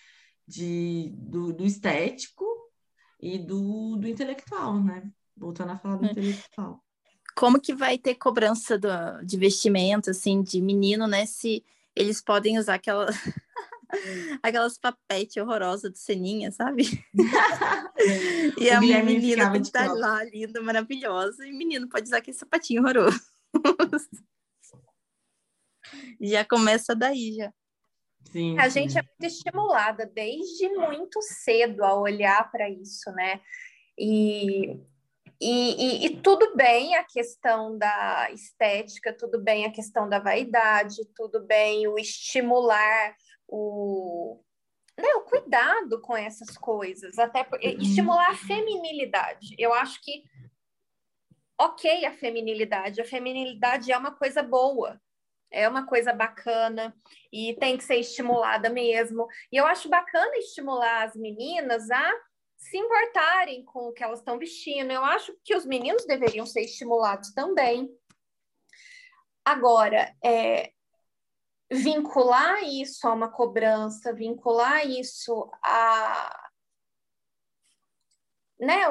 [0.47, 2.45] de, do, do estético
[3.19, 5.09] e do, do intelectual, né?
[5.35, 6.11] Voltando a falar do é.
[6.11, 6.83] intelectual.
[7.35, 8.89] Como que vai ter cobrança do,
[9.23, 11.25] de vestimento, assim, de menino, né?
[11.25, 11.63] Se
[11.95, 13.07] eles podem usar aquela...
[14.41, 16.83] aquelas papete horrorosas do Seninha, sabe?
[18.57, 22.17] e a menina tem que estar tá lá, linda, maravilhosa, e o menino pode usar
[22.17, 23.19] aquele sapatinho horroroso.
[26.19, 27.53] já começa daí já.
[28.31, 28.81] Sim, a sim.
[28.81, 33.41] gente é muito estimulada desde muito cedo a olhar para isso, né?
[33.97, 34.79] E,
[35.43, 41.05] e, e, e, tudo bem a questão da estética, tudo bem a questão da vaidade,
[41.15, 43.15] tudo bem o estimular
[43.47, 44.41] o,
[44.97, 47.77] né, o cuidado com essas coisas, até por, uhum.
[47.79, 49.55] estimular a feminilidade.
[49.57, 50.23] Eu acho que
[51.59, 54.99] ok a feminilidade, a feminilidade é uma coisa boa,
[55.51, 56.95] é uma coisa bacana
[57.31, 59.27] e tem que ser estimulada mesmo.
[59.51, 62.13] E eu acho bacana estimular as meninas a
[62.63, 64.91] se importarem com o que elas estão vestindo.
[64.91, 67.89] Eu acho que os meninos deveriam ser estimulados também.
[69.43, 70.71] Agora, é,
[71.69, 76.49] vincular isso a uma cobrança, vincular isso a.
[78.57, 78.83] Né?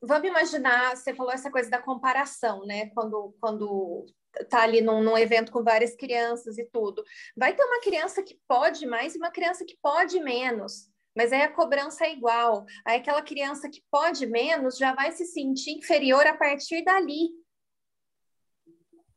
[0.00, 2.88] Vamos imaginar, você falou essa coisa da comparação, né?
[2.90, 4.06] Quando, quando
[4.48, 7.04] tá ali num, num, evento com várias crianças e tudo.
[7.36, 10.90] Vai ter uma criança que pode mais e uma criança que pode menos.
[11.16, 12.66] Mas aí a cobrança é igual.
[12.84, 17.30] Aí aquela criança que pode menos já vai se sentir inferior a partir dali.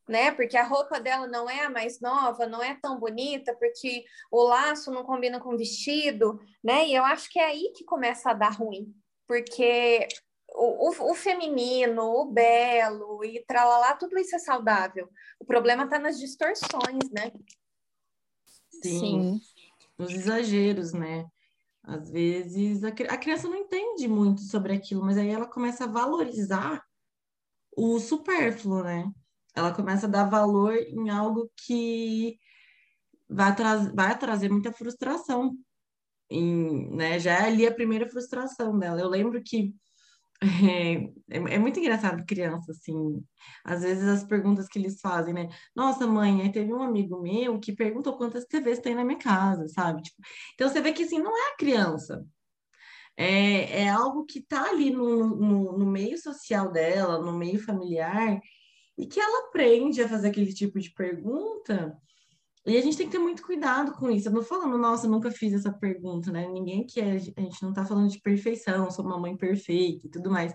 [0.07, 0.31] Né?
[0.31, 4.41] Porque a roupa dela não é a mais nova, não é tão bonita, porque o
[4.41, 6.87] laço não combina com o vestido, né?
[6.87, 8.91] E eu acho que é aí que começa a dar ruim.
[9.27, 10.07] Porque
[10.55, 15.07] o, o, o, feminino, o belo e tralalá, tudo isso é saudável.
[15.39, 17.31] O problema está nas distorções, né?
[18.81, 19.41] Sim, Sim,
[19.95, 21.29] nos exageros, né?
[21.89, 25.87] Às vezes a, a criança não entende muito sobre aquilo, mas aí ela começa a
[25.87, 26.83] valorizar
[27.75, 29.11] o supérfluo, né?
[29.55, 32.37] Ela começa a dar valor em algo que
[33.27, 35.57] vai, tra vai trazer muita frustração.
[36.29, 37.19] Em, né?
[37.19, 39.01] Já é ali a primeira frustração dela.
[39.01, 39.73] Eu lembro que
[40.41, 40.93] é,
[41.29, 43.23] é, é, muito engraçado criança, assim.
[43.63, 45.49] Às vezes as perguntas que eles fazem, né?
[45.75, 50.01] Nossa, mãe, teve um amigo meu que perguntou quantas TVs tem na minha casa, sabe?
[50.03, 50.17] Tipo,
[50.53, 52.25] então você vê que assim, não é a criança.
[53.17, 58.39] é, é algo que está ali no, no, no meio social dela, no meio familiar,
[58.97, 61.97] e que ela aprende a fazer aquele tipo de pergunta.
[62.70, 64.28] E a gente tem que ter muito cuidado com isso.
[64.28, 66.47] Eu não falando, nossa, eu nunca fiz essa pergunta, né?
[66.47, 70.30] Ninguém quer, a gente não está falando de perfeição, sou uma mãe perfeita e tudo
[70.30, 70.53] mais.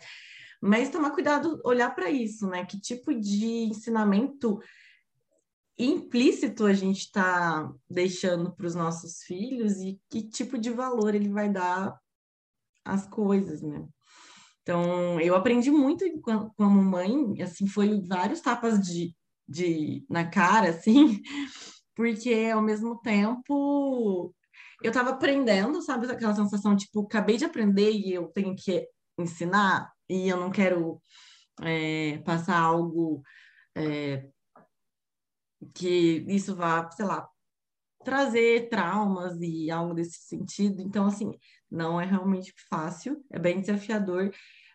[0.60, 2.64] Mas tomar cuidado, olhar para isso, né?
[2.64, 4.60] Que tipo de ensinamento
[5.78, 11.28] implícito a gente está deixando para os nossos filhos e que tipo de valor ele
[11.28, 11.98] vai dar
[12.84, 13.84] às coisas, né?
[14.62, 16.04] Então, eu aprendi muito
[16.56, 19.14] como mãe, assim, foi vários tapas de,
[19.46, 21.20] de na cara, assim,
[21.94, 24.34] porque ao mesmo tempo
[24.82, 28.88] eu estava aprendendo, sabe, aquela sensação, tipo, acabei de aprender e eu tenho que
[29.18, 31.00] ensinar, e eu não quero
[31.62, 33.22] é, passar algo
[33.76, 34.28] é,
[35.74, 37.28] que isso vá, sei lá,
[38.04, 40.82] trazer traumas e algo desse sentido.
[40.82, 41.32] Então, assim,
[41.70, 44.30] não é realmente fácil, é bem desafiador,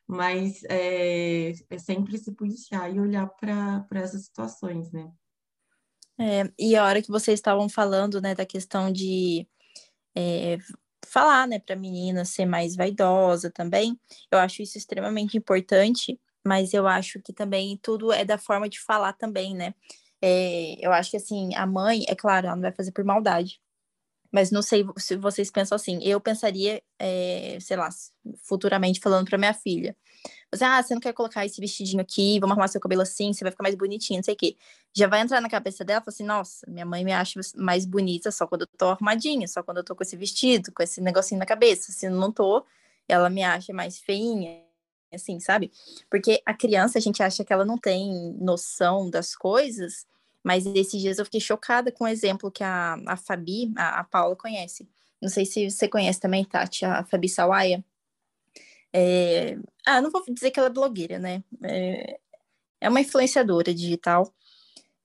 [0.07, 5.07] mas é, é sempre se policiar e olhar para essas situações, né?
[6.20, 9.47] É, e a hora que vocês estavam falando, né, da questão de
[10.15, 10.57] é,
[11.07, 13.99] falar, né, para menina ser mais vaidosa também,
[14.32, 18.80] eu acho isso extremamente importante, mas eu acho que também tudo é da forma de
[18.82, 19.74] falar também, né?
[20.22, 23.61] É, eu acho que assim, a mãe, é claro, ela não vai fazer por maldade.
[24.32, 26.00] Mas não sei se vocês pensam assim.
[26.04, 27.90] Eu pensaria, é, sei lá,
[28.44, 29.96] futuramente falando para minha filha.
[30.52, 33.44] Você, ah, você não quer colocar esse vestidinho aqui, vamos arrumar seu cabelo assim, você
[33.44, 34.58] vai ficar mais bonitinha, não sei o quê.
[34.94, 38.32] Já vai entrar na cabeça dela, fala assim, nossa, minha mãe me acha mais bonita
[38.32, 41.40] só quando eu tô arrumadinha, só quando eu tô com esse vestido, com esse negocinho
[41.40, 41.92] na cabeça.
[41.92, 42.66] Se não tô,
[43.08, 44.64] ela me acha mais feinha,
[45.14, 45.72] assim, sabe?
[46.10, 50.06] Porque a criança, a gente acha que ela não tem noção das coisas,
[50.44, 54.04] mas esses dias eu fiquei chocada com o exemplo que a, a Fabi, a, a
[54.04, 54.88] Paula, conhece.
[55.22, 57.84] Não sei se você conhece também, Tati, a Fabi Sawaia.
[58.94, 59.58] É...
[59.86, 61.44] Ah, não vou dizer que ela é blogueira, né?
[61.64, 62.20] É,
[62.82, 64.34] é uma influenciadora digital.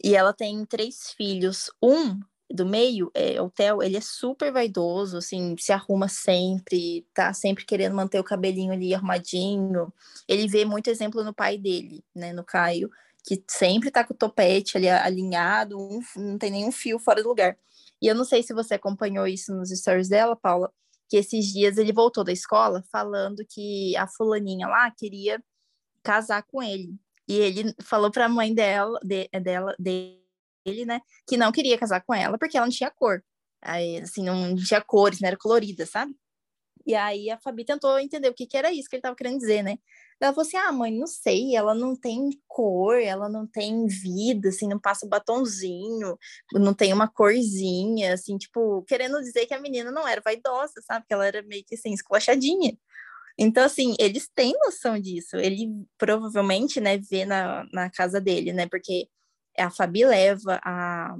[0.02, 1.70] E ela tem três filhos.
[1.82, 2.20] Um
[2.50, 7.64] do meio, é, o Theo, ele é super vaidoso, assim, se arruma sempre, tá sempre
[7.64, 9.92] querendo manter o cabelinho ali arrumadinho.
[10.28, 12.90] Ele vê muito exemplo no pai dele, né, no Caio,
[13.24, 17.28] que sempre tá com o topete ali alinhado, um, não tem nenhum fio fora do
[17.28, 17.58] lugar.
[18.00, 20.70] E eu não sei se você acompanhou isso nos stories dela, Paula,
[21.08, 25.42] que esses dias ele voltou da escola falando que a fulaninha lá queria
[26.02, 26.94] casar com ele.
[27.26, 30.20] E ele falou para a mãe dela, de, dela, dele,
[30.86, 33.24] né, que não queria casar com ela porque ela não tinha cor.
[33.62, 36.14] Aí, assim, não tinha cores, não era colorida, sabe?
[36.86, 39.38] E aí a Fabi tentou entender o que, que era isso que ele estava querendo
[39.38, 39.78] dizer, né?
[40.20, 44.48] Ela falou assim: ah, mãe, não sei, ela não tem cor, ela não tem vida,
[44.48, 46.18] assim, não passa batonzinho,
[46.52, 51.06] não tem uma corzinha, assim, tipo, querendo dizer que a menina não era vaidosa, sabe?
[51.06, 52.76] Que ela era meio que assim, esculachadinha.
[53.38, 55.36] Então, assim, eles têm noção disso.
[55.36, 58.68] Ele provavelmente, né, vê na, na casa dele, né?
[58.68, 59.08] Porque
[59.58, 61.16] a Fabi leva a,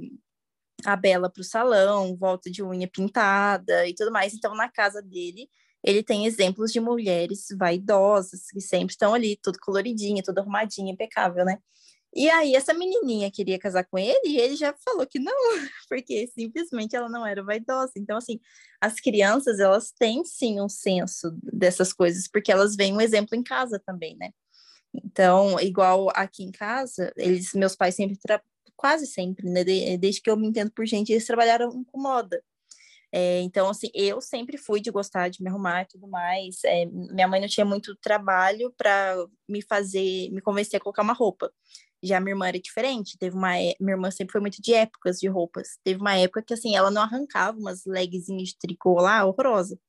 [0.85, 4.33] a Bela para o salão, volta de unha pintada e tudo mais.
[4.33, 5.49] Então, na casa dele,
[5.85, 11.45] ele tem exemplos de mulheres vaidosas, que sempre estão ali, tudo coloridinha, tudo arrumadinha, impecável,
[11.45, 11.59] né?
[12.13, 15.35] E aí essa menininha queria casar com ele e ele já falou que não,
[15.87, 17.91] porque simplesmente ela não era vaidosa.
[17.97, 18.39] Então, assim,
[18.81, 23.43] as crianças, elas têm sim um senso dessas coisas, porque elas veem um exemplo em
[23.43, 24.31] casa também, né?
[24.93, 28.17] Então, igual aqui em casa, eles, meus pais sempre,
[28.75, 29.63] quase sempre, né?
[29.99, 32.41] Desde que eu me entendo por gente, eles trabalharam com moda.
[33.17, 36.61] É, então, assim, eu sempre fui de gostar de me arrumar e tudo mais.
[36.65, 39.15] É, minha mãe não tinha muito trabalho para
[39.47, 41.49] me fazer, me convencer a colocar uma roupa.
[42.03, 43.17] Já minha irmã era diferente.
[43.17, 45.79] Teve uma, é, minha irmã sempre foi muito de épocas de roupas.
[45.81, 49.79] Teve uma época que assim, ela não arrancava umas legzinhas de tricô lá, horrorosa,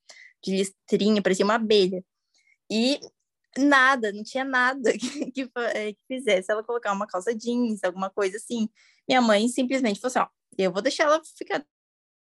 [0.45, 2.05] de listrinha, parecia uma abelha.
[2.71, 3.01] E
[3.59, 8.11] nada, não tinha nada que, que, é, que, fizesse ela colocar uma calça jeans, alguma
[8.11, 8.69] coisa assim.
[9.09, 11.67] Minha mãe simplesmente falou assim: ó, eu vou deixar ela ficar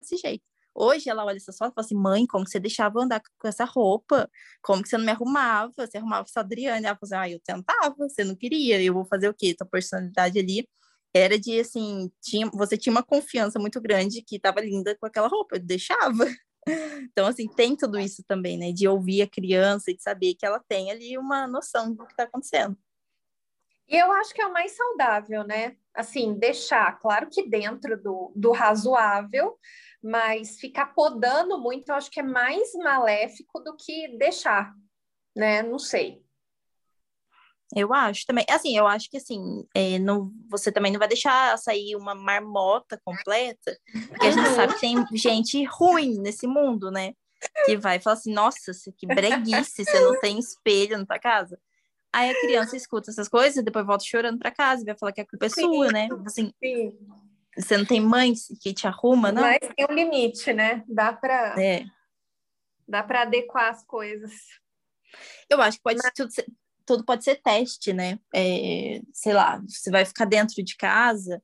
[0.02, 0.47] desse jeito.
[0.80, 3.48] Hoje ela olha essa foto e fala assim: mãe, como que você deixava andar com
[3.48, 4.30] essa roupa?
[4.62, 5.74] Como que você não me arrumava?
[5.76, 6.86] Você arrumava só a Adriane.
[6.86, 9.56] Ela falou assim: ah, eu tentava, você não queria, eu vou fazer o quê?
[9.58, 10.68] Tua personalidade ali
[11.16, 15.28] era de assim: tinha, você tinha uma confiança muito grande que estava linda com aquela
[15.28, 16.26] roupa, eu deixava.
[17.10, 18.74] Então, assim, tem tudo isso também, né?
[18.74, 22.12] De ouvir a criança e de saber que ela tem ali uma noção do que
[22.12, 22.78] está acontecendo.
[23.88, 25.78] E eu acho que é o mais saudável, né?
[25.94, 29.58] Assim, deixar, claro que dentro do, do razoável,
[30.08, 34.74] mas ficar podando muito, eu acho que é mais maléfico do que deixar,
[35.36, 35.62] né?
[35.62, 36.24] Não sei.
[37.76, 38.46] Eu acho também.
[38.50, 42.98] Assim, eu acho que assim, é, não, você também não vai deixar sair uma marmota
[43.04, 43.78] completa,
[44.08, 47.14] porque a gente sabe que tem gente ruim nesse mundo, né?
[47.66, 51.60] que vai falar assim, nossa, que breguice, você não tem espelho na tua casa.
[52.12, 55.22] Aí a criança escuta essas coisas, depois volta chorando para casa e vai falar que
[55.22, 56.08] a culpa é sua, né?
[56.26, 56.98] Assim, sim.
[57.58, 59.42] Você não tem mãe que te arruma, não?
[59.42, 60.84] Mas tem um limite, né?
[60.88, 61.86] Dá para é.
[62.88, 64.32] dá para adequar as coisas.
[65.50, 66.12] Eu acho que pode Mas...
[66.16, 66.46] tudo, ser,
[66.86, 68.20] tudo pode ser teste, né?
[68.36, 71.42] É, sei lá, você vai ficar dentro de casa,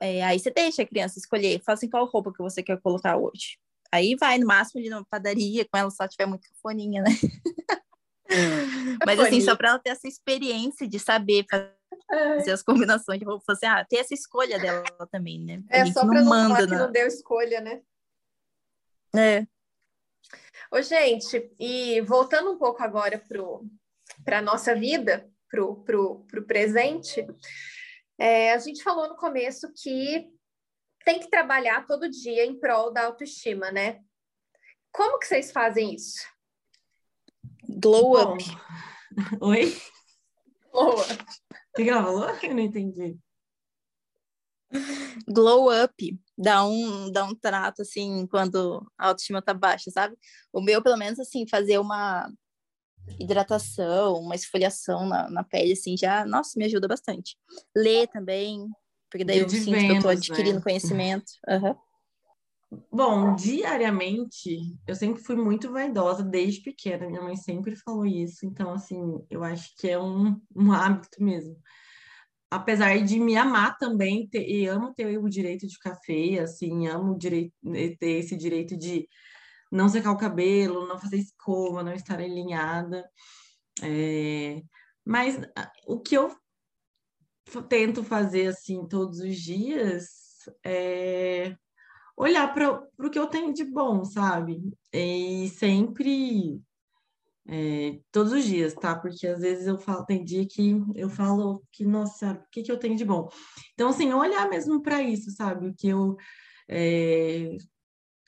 [0.00, 3.16] é, aí você deixa a criança escolher, fala assim, qual roupa que você quer colocar
[3.16, 3.58] hoje.
[3.90, 7.10] Aí vai, no máximo, ali na padaria, com ela só tiver muito foninha, né?
[9.06, 11.44] Mas assim, só para ela ter essa experiência de saber
[12.08, 15.62] fazer as combinações de roupa, assim, ah, ter essa escolha dela também, né?
[15.68, 17.82] É só para não, não falar que não deu escolha, né?
[19.14, 19.46] É.
[20.70, 23.22] Ô, gente, e voltando um pouco agora
[24.24, 27.26] para a nossa vida, para o presente,
[28.18, 30.28] é, a gente falou no começo que
[31.04, 34.00] tem que trabalhar todo dia em prol da autoestima, né?
[34.92, 36.26] Como que vocês fazem isso?
[37.68, 38.34] Glow Bom.
[38.34, 38.44] up.
[39.40, 39.80] Oi?
[40.72, 41.26] Glow up.
[41.76, 42.30] O que ela falou?
[42.42, 43.18] Eu não entendi.
[45.28, 50.16] Glow up dá um, dá um trato, assim, quando a autoestima tá baixa, sabe?
[50.50, 52.32] O meu, pelo menos, assim, fazer uma
[53.20, 57.36] hidratação, uma esfoliação na, na pele, assim, já, nossa, me ajuda bastante.
[57.76, 58.66] Ler também,
[59.10, 60.62] porque daí eu sinto que eu tô adquirindo né?
[60.62, 61.30] conhecimento.
[61.46, 61.74] Uhum.
[62.90, 67.06] Bom, diariamente, eu sempre fui muito vaidosa desde pequena.
[67.06, 68.46] Minha mãe sempre falou isso.
[68.46, 69.00] Então, assim,
[69.30, 71.56] eu acho que é um, um hábito mesmo.
[72.50, 76.86] Apesar de me amar também, ter, e amo ter o direito de ficar feia, assim,
[76.86, 77.52] amo direito,
[77.98, 79.08] ter esse direito de
[79.70, 83.04] não secar o cabelo, não fazer escova, não estar alinhada.
[83.82, 84.62] É...
[85.04, 85.40] Mas
[85.86, 86.34] o que eu
[87.68, 90.08] tento fazer, assim, todos os dias
[90.64, 91.56] é
[92.16, 94.62] olhar para o que eu tenho de bom, sabe?
[94.92, 96.60] E sempre,
[97.46, 98.96] é, todos os dias, tá?
[98.98, 102.72] Porque às vezes eu falo, tem dia que eu falo que, nossa, o que, que
[102.72, 103.28] eu tenho de bom?
[103.74, 105.68] Então, assim, olhar mesmo para isso, sabe?
[105.68, 106.16] O que eu.
[106.68, 107.56] É,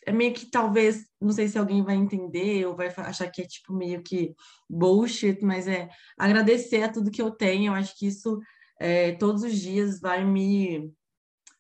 [0.07, 3.47] é meio que talvez, não sei se alguém vai entender ou vai achar que é
[3.47, 4.35] tipo meio que
[4.69, 7.73] bullshit, mas é agradecer a tudo que eu tenho.
[7.73, 8.41] Eu acho que isso
[8.81, 10.91] é, todos os dias vai me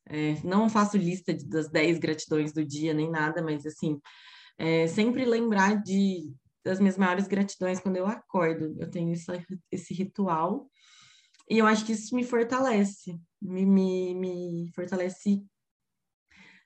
[0.09, 4.00] é, não faço lista de, das 10 gratidões do dia, nem nada, mas assim,
[4.56, 6.32] é, sempre lembrar de,
[6.64, 8.74] das minhas maiores gratidões quando eu acordo.
[8.78, 9.12] Eu tenho
[9.70, 10.68] esse, ritual
[11.48, 15.44] e eu acho que isso me fortalece, me, me, me fortalece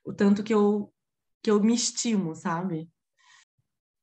[0.05, 0.93] o tanto que eu,
[1.41, 2.89] que eu me estimo, sabe?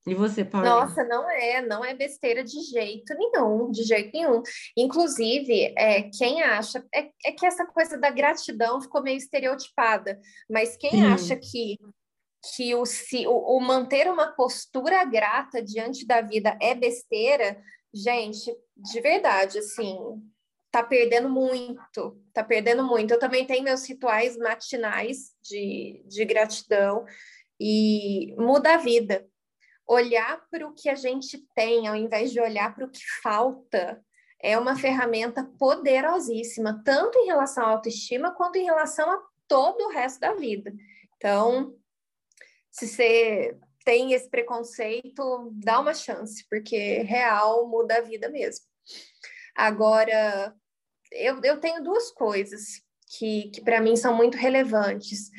[0.07, 0.67] E você, Paulo?
[0.67, 4.43] Nossa, não é, não é besteira de jeito nenhum, de jeito nenhum.
[4.77, 10.77] Inclusive, é, quem acha, é, é que essa coisa da gratidão ficou meio estereotipada, mas
[10.77, 11.05] quem Sim.
[11.05, 11.77] acha que
[12.57, 18.51] que o, se, o, o, manter uma postura grata diante da vida é besteira, gente,
[18.75, 19.95] de verdade, assim,
[20.71, 23.13] tá perdendo muito, tá perdendo muito.
[23.13, 27.05] Eu também tenho meus rituais matinais de, de gratidão
[27.61, 29.29] e muda a vida
[29.91, 34.01] olhar para o que a gente tem, ao invés de olhar para o que falta,
[34.41, 39.91] é uma ferramenta poderosíssima, tanto em relação à autoestima quanto em relação a todo o
[39.91, 40.73] resto da vida.
[41.17, 41.75] Então,
[42.71, 48.65] se você tem esse preconceito, dá uma chance, porque real muda a vida mesmo.
[49.57, 50.55] Agora,
[51.11, 52.81] eu, eu tenho duas coisas
[53.19, 55.31] que, que para mim são muito relevantes.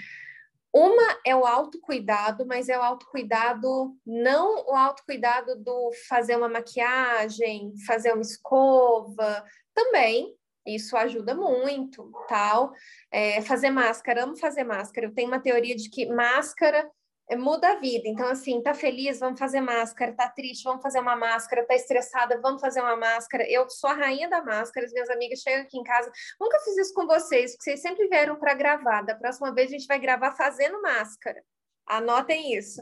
[0.73, 7.73] Uma é o autocuidado, mas é o autocuidado, não o autocuidado do fazer uma maquiagem,
[7.85, 9.43] fazer uma escova,
[9.73, 10.33] também,
[10.65, 12.71] isso ajuda muito, tal.
[13.11, 15.07] É, fazer máscara, amo fazer máscara.
[15.07, 16.89] Eu tenho uma teoria de que máscara
[17.35, 18.07] muda a vida.
[18.07, 22.39] Então, assim, tá feliz, vamos fazer máscara, tá triste, vamos fazer uma máscara, tá estressada,
[22.41, 23.49] vamos fazer uma máscara.
[23.49, 26.77] Eu sou a rainha da máscara, as minhas amigas chegam aqui em casa, nunca fiz
[26.77, 29.01] isso com vocês, porque vocês sempre vieram para gravar.
[29.01, 31.43] Da próxima vez a gente vai gravar fazendo máscara.
[31.87, 32.81] Anotem isso.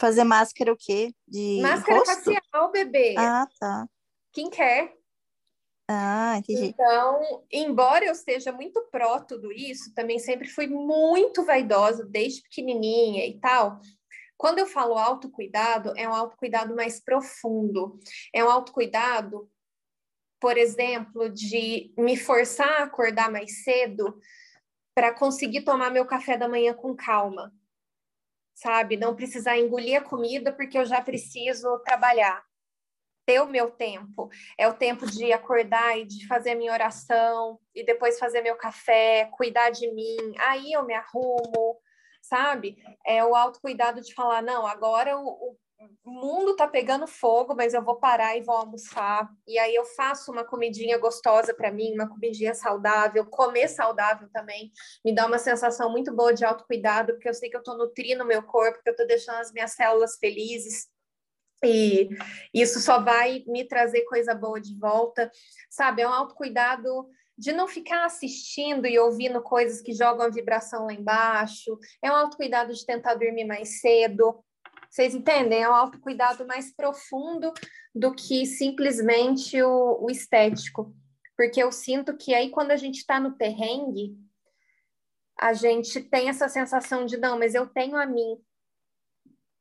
[0.00, 1.12] Fazer máscara o quê?
[1.26, 2.14] De máscara rosto?
[2.14, 3.14] facial, bebê.
[3.16, 3.86] Ah, tá.
[4.32, 4.97] Quem quer?
[5.90, 6.66] Ah, entendi.
[6.66, 13.26] Então, embora eu seja muito pró tudo isso, também sempre fui muito vaidosa desde pequenininha
[13.26, 13.80] e tal.
[14.36, 17.98] Quando eu falo autocuidado, é um autocuidado mais profundo.
[18.34, 19.50] É um autocuidado,
[20.38, 24.20] por exemplo, de me forçar a acordar mais cedo
[24.94, 27.50] para conseguir tomar meu café da manhã com calma.
[28.54, 28.96] Sabe?
[28.96, 32.44] Não precisar engolir a comida porque eu já preciso trabalhar
[33.28, 34.30] ter o meu tempo.
[34.56, 39.28] É o tempo de acordar e de fazer minha oração, e depois fazer meu café,
[39.36, 40.16] cuidar de mim.
[40.38, 41.78] Aí eu me arrumo,
[42.22, 42.78] sabe?
[43.06, 45.58] É o autocuidado de falar: não, agora o,
[46.02, 49.28] o mundo tá pegando fogo, mas eu vou parar e vou almoçar.
[49.46, 54.72] E aí eu faço uma comidinha gostosa para mim, uma comidinha saudável, comer saudável também.
[55.04, 58.24] Me dá uma sensação muito boa de autocuidado, porque eu sei que eu tô nutrindo
[58.24, 60.88] meu corpo, que eu tô deixando as minhas células felizes.
[61.64, 62.08] E
[62.54, 65.30] isso só vai me trazer coisa boa de volta,
[65.70, 66.02] sabe?
[66.02, 70.92] É um autocuidado de não ficar assistindo e ouvindo coisas que jogam a vibração lá
[70.92, 71.78] embaixo.
[72.02, 74.44] É um autocuidado de tentar dormir mais cedo.
[74.90, 75.62] Vocês entendem?
[75.62, 77.52] É um autocuidado mais profundo
[77.94, 80.94] do que simplesmente o, o estético.
[81.36, 84.16] Porque eu sinto que aí, quando a gente está no perrengue,
[85.38, 88.36] a gente tem essa sensação de não, mas eu tenho a mim.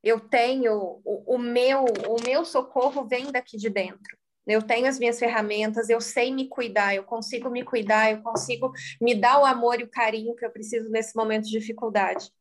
[0.04, 4.18] Eu tenho o, o meu, o meu socorro vem daqui de dentro.
[4.46, 8.72] Eu tenho as minhas ferramentas, eu sei me cuidar, eu consigo me cuidar, eu consigo
[9.02, 12.32] me dar o amor e o carinho que eu preciso nesse momento de dificuldade.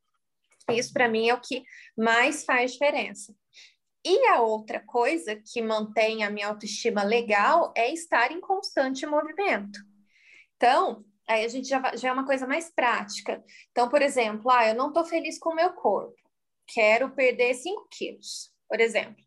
[0.71, 1.65] Isso para mim é o que
[1.97, 3.35] mais faz diferença.
[4.05, 9.81] E a outra coisa que mantém a minha autoestima legal é estar em constante movimento.
[10.57, 13.43] Então, aí a gente já, já é uma coisa mais prática.
[13.73, 16.15] Então, por exemplo, ah, eu não estou feliz com o meu corpo,
[16.67, 19.25] quero perder 5 quilos, por exemplo.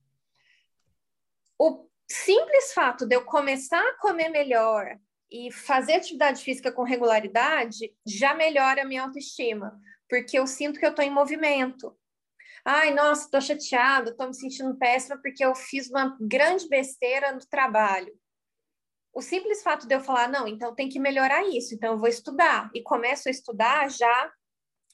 [1.57, 4.97] O simples fato de eu começar a comer melhor
[5.31, 9.79] e fazer atividade física com regularidade já melhora a minha autoestima,
[10.09, 11.95] porque eu sinto que eu estou em movimento.
[12.65, 17.45] Ai, nossa, estou chateada, estou me sentindo péssima porque eu fiz uma grande besteira no
[17.47, 18.13] trabalho.
[19.13, 22.07] O simples fato de eu falar, não, então tem que melhorar isso, então eu vou
[22.07, 22.69] estudar.
[22.73, 24.31] E começo a estudar, já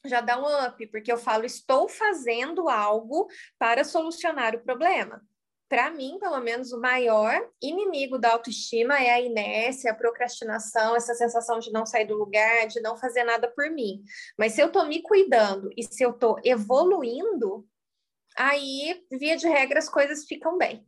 [0.08, 3.28] já dá um up, porque eu falo, estou fazendo algo
[3.58, 5.22] para solucionar o problema
[5.68, 11.14] para mim, pelo menos, o maior inimigo da autoestima é a inércia, a procrastinação, essa
[11.16, 14.04] sensação de não sair do lugar, de não fazer nada por mim.
[14.38, 17.68] Mas se eu estou me cuidando e se eu estou evoluindo,
[18.38, 20.86] aí, via de regra, as coisas ficam bem.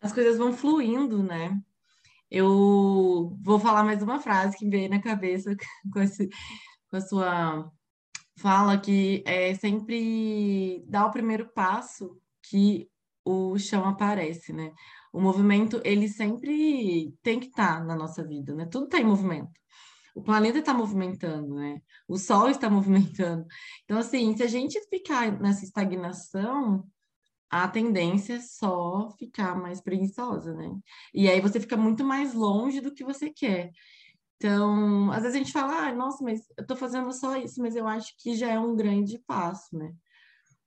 [0.00, 1.56] As coisas vão fluindo, né?
[2.30, 5.54] Eu vou falar mais uma frase que veio na cabeça
[5.92, 6.28] com, esse,
[6.90, 7.72] com a sua
[8.38, 12.88] fala, que é sempre dar o primeiro passo que
[13.24, 14.72] o chão aparece, né?
[15.12, 18.66] O movimento, ele sempre tem que estar tá na nossa vida, né?
[18.66, 19.50] Tudo está em movimento.
[20.14, 21.80] O planeta está movimentando, né?
[22.08, 23.46] O Sol está movimentando.
[23.84, 26.84] Então, assim, se a gente ficar nessa estagnação,
[27.50, 30.70] a tendência é só ficar mais preguiçosa, né?
[31.14, 33.70] E aí você fica muito mais longe do que você quer.
[34.38, 37.74] Então, às vezes a gente fala, ah, nossa, mas eu tô fazendo só isso, mas
[37.74, 39.92] eu acho que já é um grande passo, né?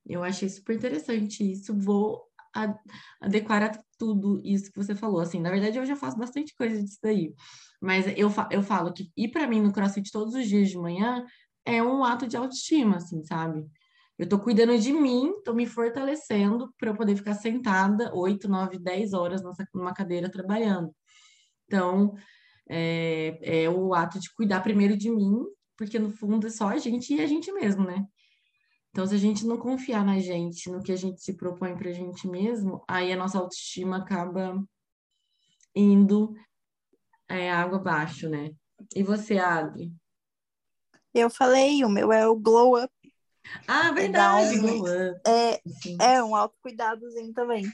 [0.06, 1.74] Eu achei super interessante isso.
[1.74, 2.22] Vou
[3.20, 5.20] adequar a tudo isso que você falou.
[5.20, 7.34] Assim, na verdade, eu já faço bastante coisa disso daí.
[7.80, 10.76] Mas eu, fa eu falo que ir para mim no CrossFit todos os dias de
[10.76, 11.24] manhã
[11.64, 13.66] é um ato de autoestima, assim, sabe?
[14.18, 18.78] Eu tô cuidando de mim, tô me fortalecendo para eu poder ficar sentada 8, 9,
[18.78, 19.42] 10 horas
[19.74, 20.94] numa cadeira trabalhando.
[21.66, 22.14] Então,
[22.74, 25.44] é, é o ato de cuidar primeiro de mim,
[25.76, 28.06] porque no fundo é só a gente e a gente mesmo, né?
[28.90, 31.90] Então, se a gente não confiar na gente, no que a gente se propõe para
[31.90, 34.62] a gente mesmo, aí a nossa autoestima acaba
[35.74, 36.34] indo
[37.28, 38.50] é, água abaixo, né?
[38.94, 39.92] E você, Adri?
[41.14, 42.92] Eu falei, o meu é o glow up.
[43.66, 45.20] Ah, verdade, é um, glow up.
[45.26, 45.60] É,
[46.00, 47.64] é um autocuidadozinho também.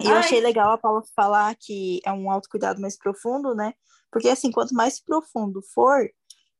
[0.00, 3.74] E eu achei legal a Paula falar que é um autocuidado mais profundo, né?
[4.10, 6.08] Porque assim, quanto mais profundo for,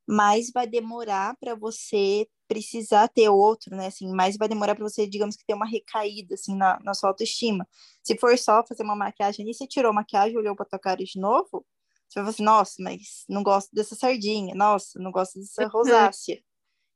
[0.06, 3.88] mais vai demorar para você precisar ter outro, né?
[3.88, 7.10] Assim, mais vai demorar para você, digamos que ter uma recaída assim na, na sua
[7.10, 7.66] autoestima.
[8.02, 11.02] Se for só fazer uma maquiagem e você tirou a maquiagem, olhou para tua cara
[11.02, 11.66] de novo,
[12.08, 15.70] você vai falar assim, nossa, mas não gosto dessa sardinha, nossa, não gosto dessa uhum.
[15.70, 16.40] rosácea.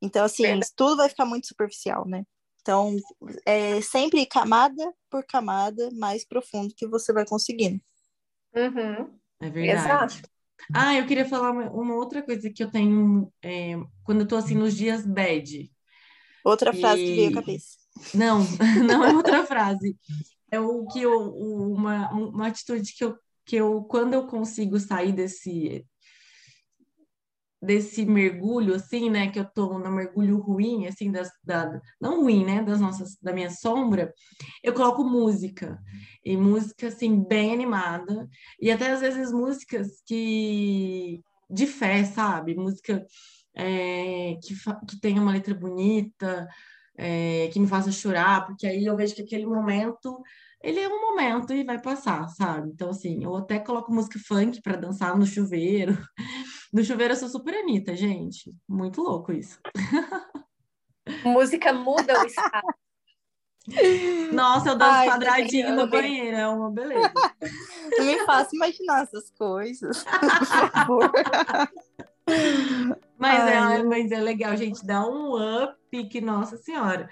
[0.01, 0.73] Então, assim, Verdade.
[0.77, 2.25] tudo vai ficar muito superficial, né?
[2.61, 2.97] Então,
[3.47, 7.81] é sempre camada por camada mais profundo que você vai conseguindo.
[8.55, 9.19] Uhum.
[9.41, 10.19] É verdade.
[10.19, 10.31] Exato.
[10.75, 14.55] Ah, eu queria falar uma, outra coisa que eu tenho é, quando eu tô assim
[14.55, 15.71] nos dias bad.
[16.45, 17.07] Outra frase e...
[17.07, 17.79] que veio à cabeça.
[18.15, 18.41] Não,
[18.87, 19.97] não é outra frase.
[20.51, 25.13] É o que eu, uma, uma atitude que eu, que eu, quando eu consigo sair
[25.13, 25.87] desse,
[27.63, 29.31] desse mergulho, assim, né?
[29.31, 32.63] Que eu tô no mergulho ruim, assim, das, da, não ruim, né?
[32.63, 34.13] Das nossas, da minha sombra,
[34.63, 35.79] eu coloco música.
[36.25, 38.29] E música, assim, bem animada.
[38.61, 41.23] E até às vezes músicas que...
[41.51, 42.55] de fé, sabe?
[42.55, 43.05] Música
[43.55, 44.55] é, que,
[44.87, 46.49] que tenha uma letra bonita,
[46.97, 50.23] é, que me faça chorar, porque aí eu vejo que aquele momento
[50.63, 52.71] ele é um momento e vai passar, sabe?
[52.71, 55.97] Então, assim, eu até coloco música funk para dançar no chuveiro.
[56.73, 58.55] No chuveiro eu sou super Anitta, gente.
[58.68, 59.59] Muito louco isso.
[61.25, 62.66] Música muda o estado.
[64.33, 67.12] Nossa, eu dou Ai, quadradinho no banheiro, é uma beleza.
[67.99, 71.12] Não me faça imaginar essas coisas, por favor.
[73.18, 77.09] Mas, é, mas é legal, gente, dá um up que, nossa senhora.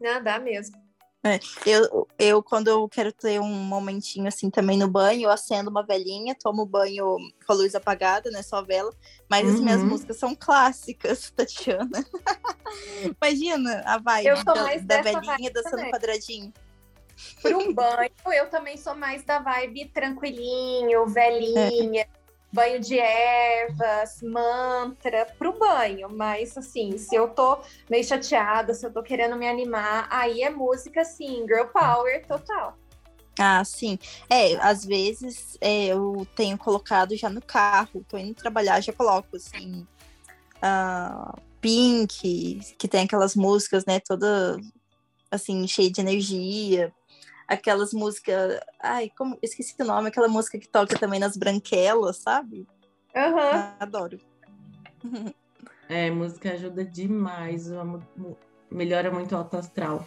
[0.00, 0.81] Não, dá mesmo.
[1.24, 5.70] É, eu, eu, quando eu quero ter um momentinho assim também no banho, eu acendo
[5.70, 7.16] uma velhinha, tomo banho
[7.46, 8.42] com a luz apagada, né?
[8.42, 8.92] Só vela.
[9.30, 9.54] Mas uhum.
[9.54, 9.86] as minhas uhum.
[9.86, 12.04] músicas são clássicas, Tatiana.
[13.22, 15.90] Imagina a vibe da, da velhinha dançando também.
[15.92, 16.52] quadradinho.
[17.40, 22.02] Para um banho, eu também sou mais da vibe tranquilinho, velhinha.
[22.02, 22.21] É
[22.52, 28.92] banho de ervas, mantra pro banho, mas assim, se eu tô meio chateada, se eu
[28.92, 32.76] tô querendo me animar, aí é música assim, girl power total.
[33.38, 33.98] Ah, sim.
[34.28, 39.36] É, às vezes é, eu tenho colocado já no carro, tô indo trabalhar, já coloco
[39.36, 39.86] assim.
[40.58, 44.58] Uh, Pink, que tem aquelas músicas, né, toda
[45.30, 46.92] assim, cheia de energia
[47.52, 48.60] aquelas músicas.
[48.80, 49.38] Ai, como.
[49.42, 52.66] Esqueci o nome, aquela música que toca também nas branquelas, sabe?
[53.14, 53.74] Uhum.
[53.78, 54.18] Adoro.
[55.88, 57.68] É, música ajuda demais,
[58.70, 60.06] melhora muito o alto astral.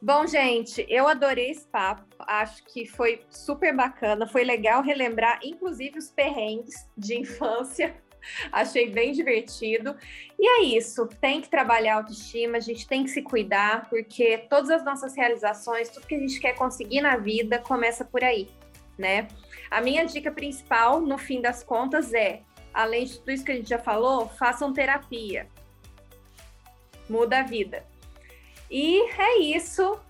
[0.00, 2.04] Bom, gente, eu adorei esse papo.
[2.20, 4.28] Acho que foi super bacana.
[4.28, 8.00] Foi legal relembrar, inclusive, os perrengues de infância
[8.52, 9.96] Achei bem divertido.
[10.38, 14.38] E é isso, tem que trabalhar a autoestima, a gente tem que se cuidar, porque
[14.48, 18.48] todas as nossas realizações, tudo que a gente quer conseguir na vida, começa por aí,
[18.96, 19.28] né?
[19.70, 22.42] A minha dica principal, no fim das contas, é,
[22.72, 25.46] além de tudo isso que a gente já falou, façam terapia.
[27.08, 27.84] Muda a vida.
[28.70, 30.00] E é isso.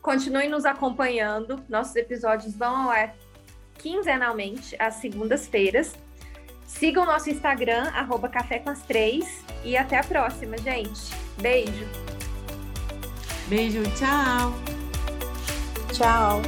[0.00, 1.62] Continuem nos acompanhando.
[1.68, 3.14] Nossos episódios vão ao ar
[3.78, 5.94] quinzenalmente, às segundas-feiras.
[6.66, 9.44] Sigam o nosso Instagram, arroba Café com as Três.
[9.64, 11.14] E até a próxima, gente.
[11.40, 11.86] Beijo.
[13.48, 14.52] Beijo, tchau.
[15.92, 16.42] Tchau.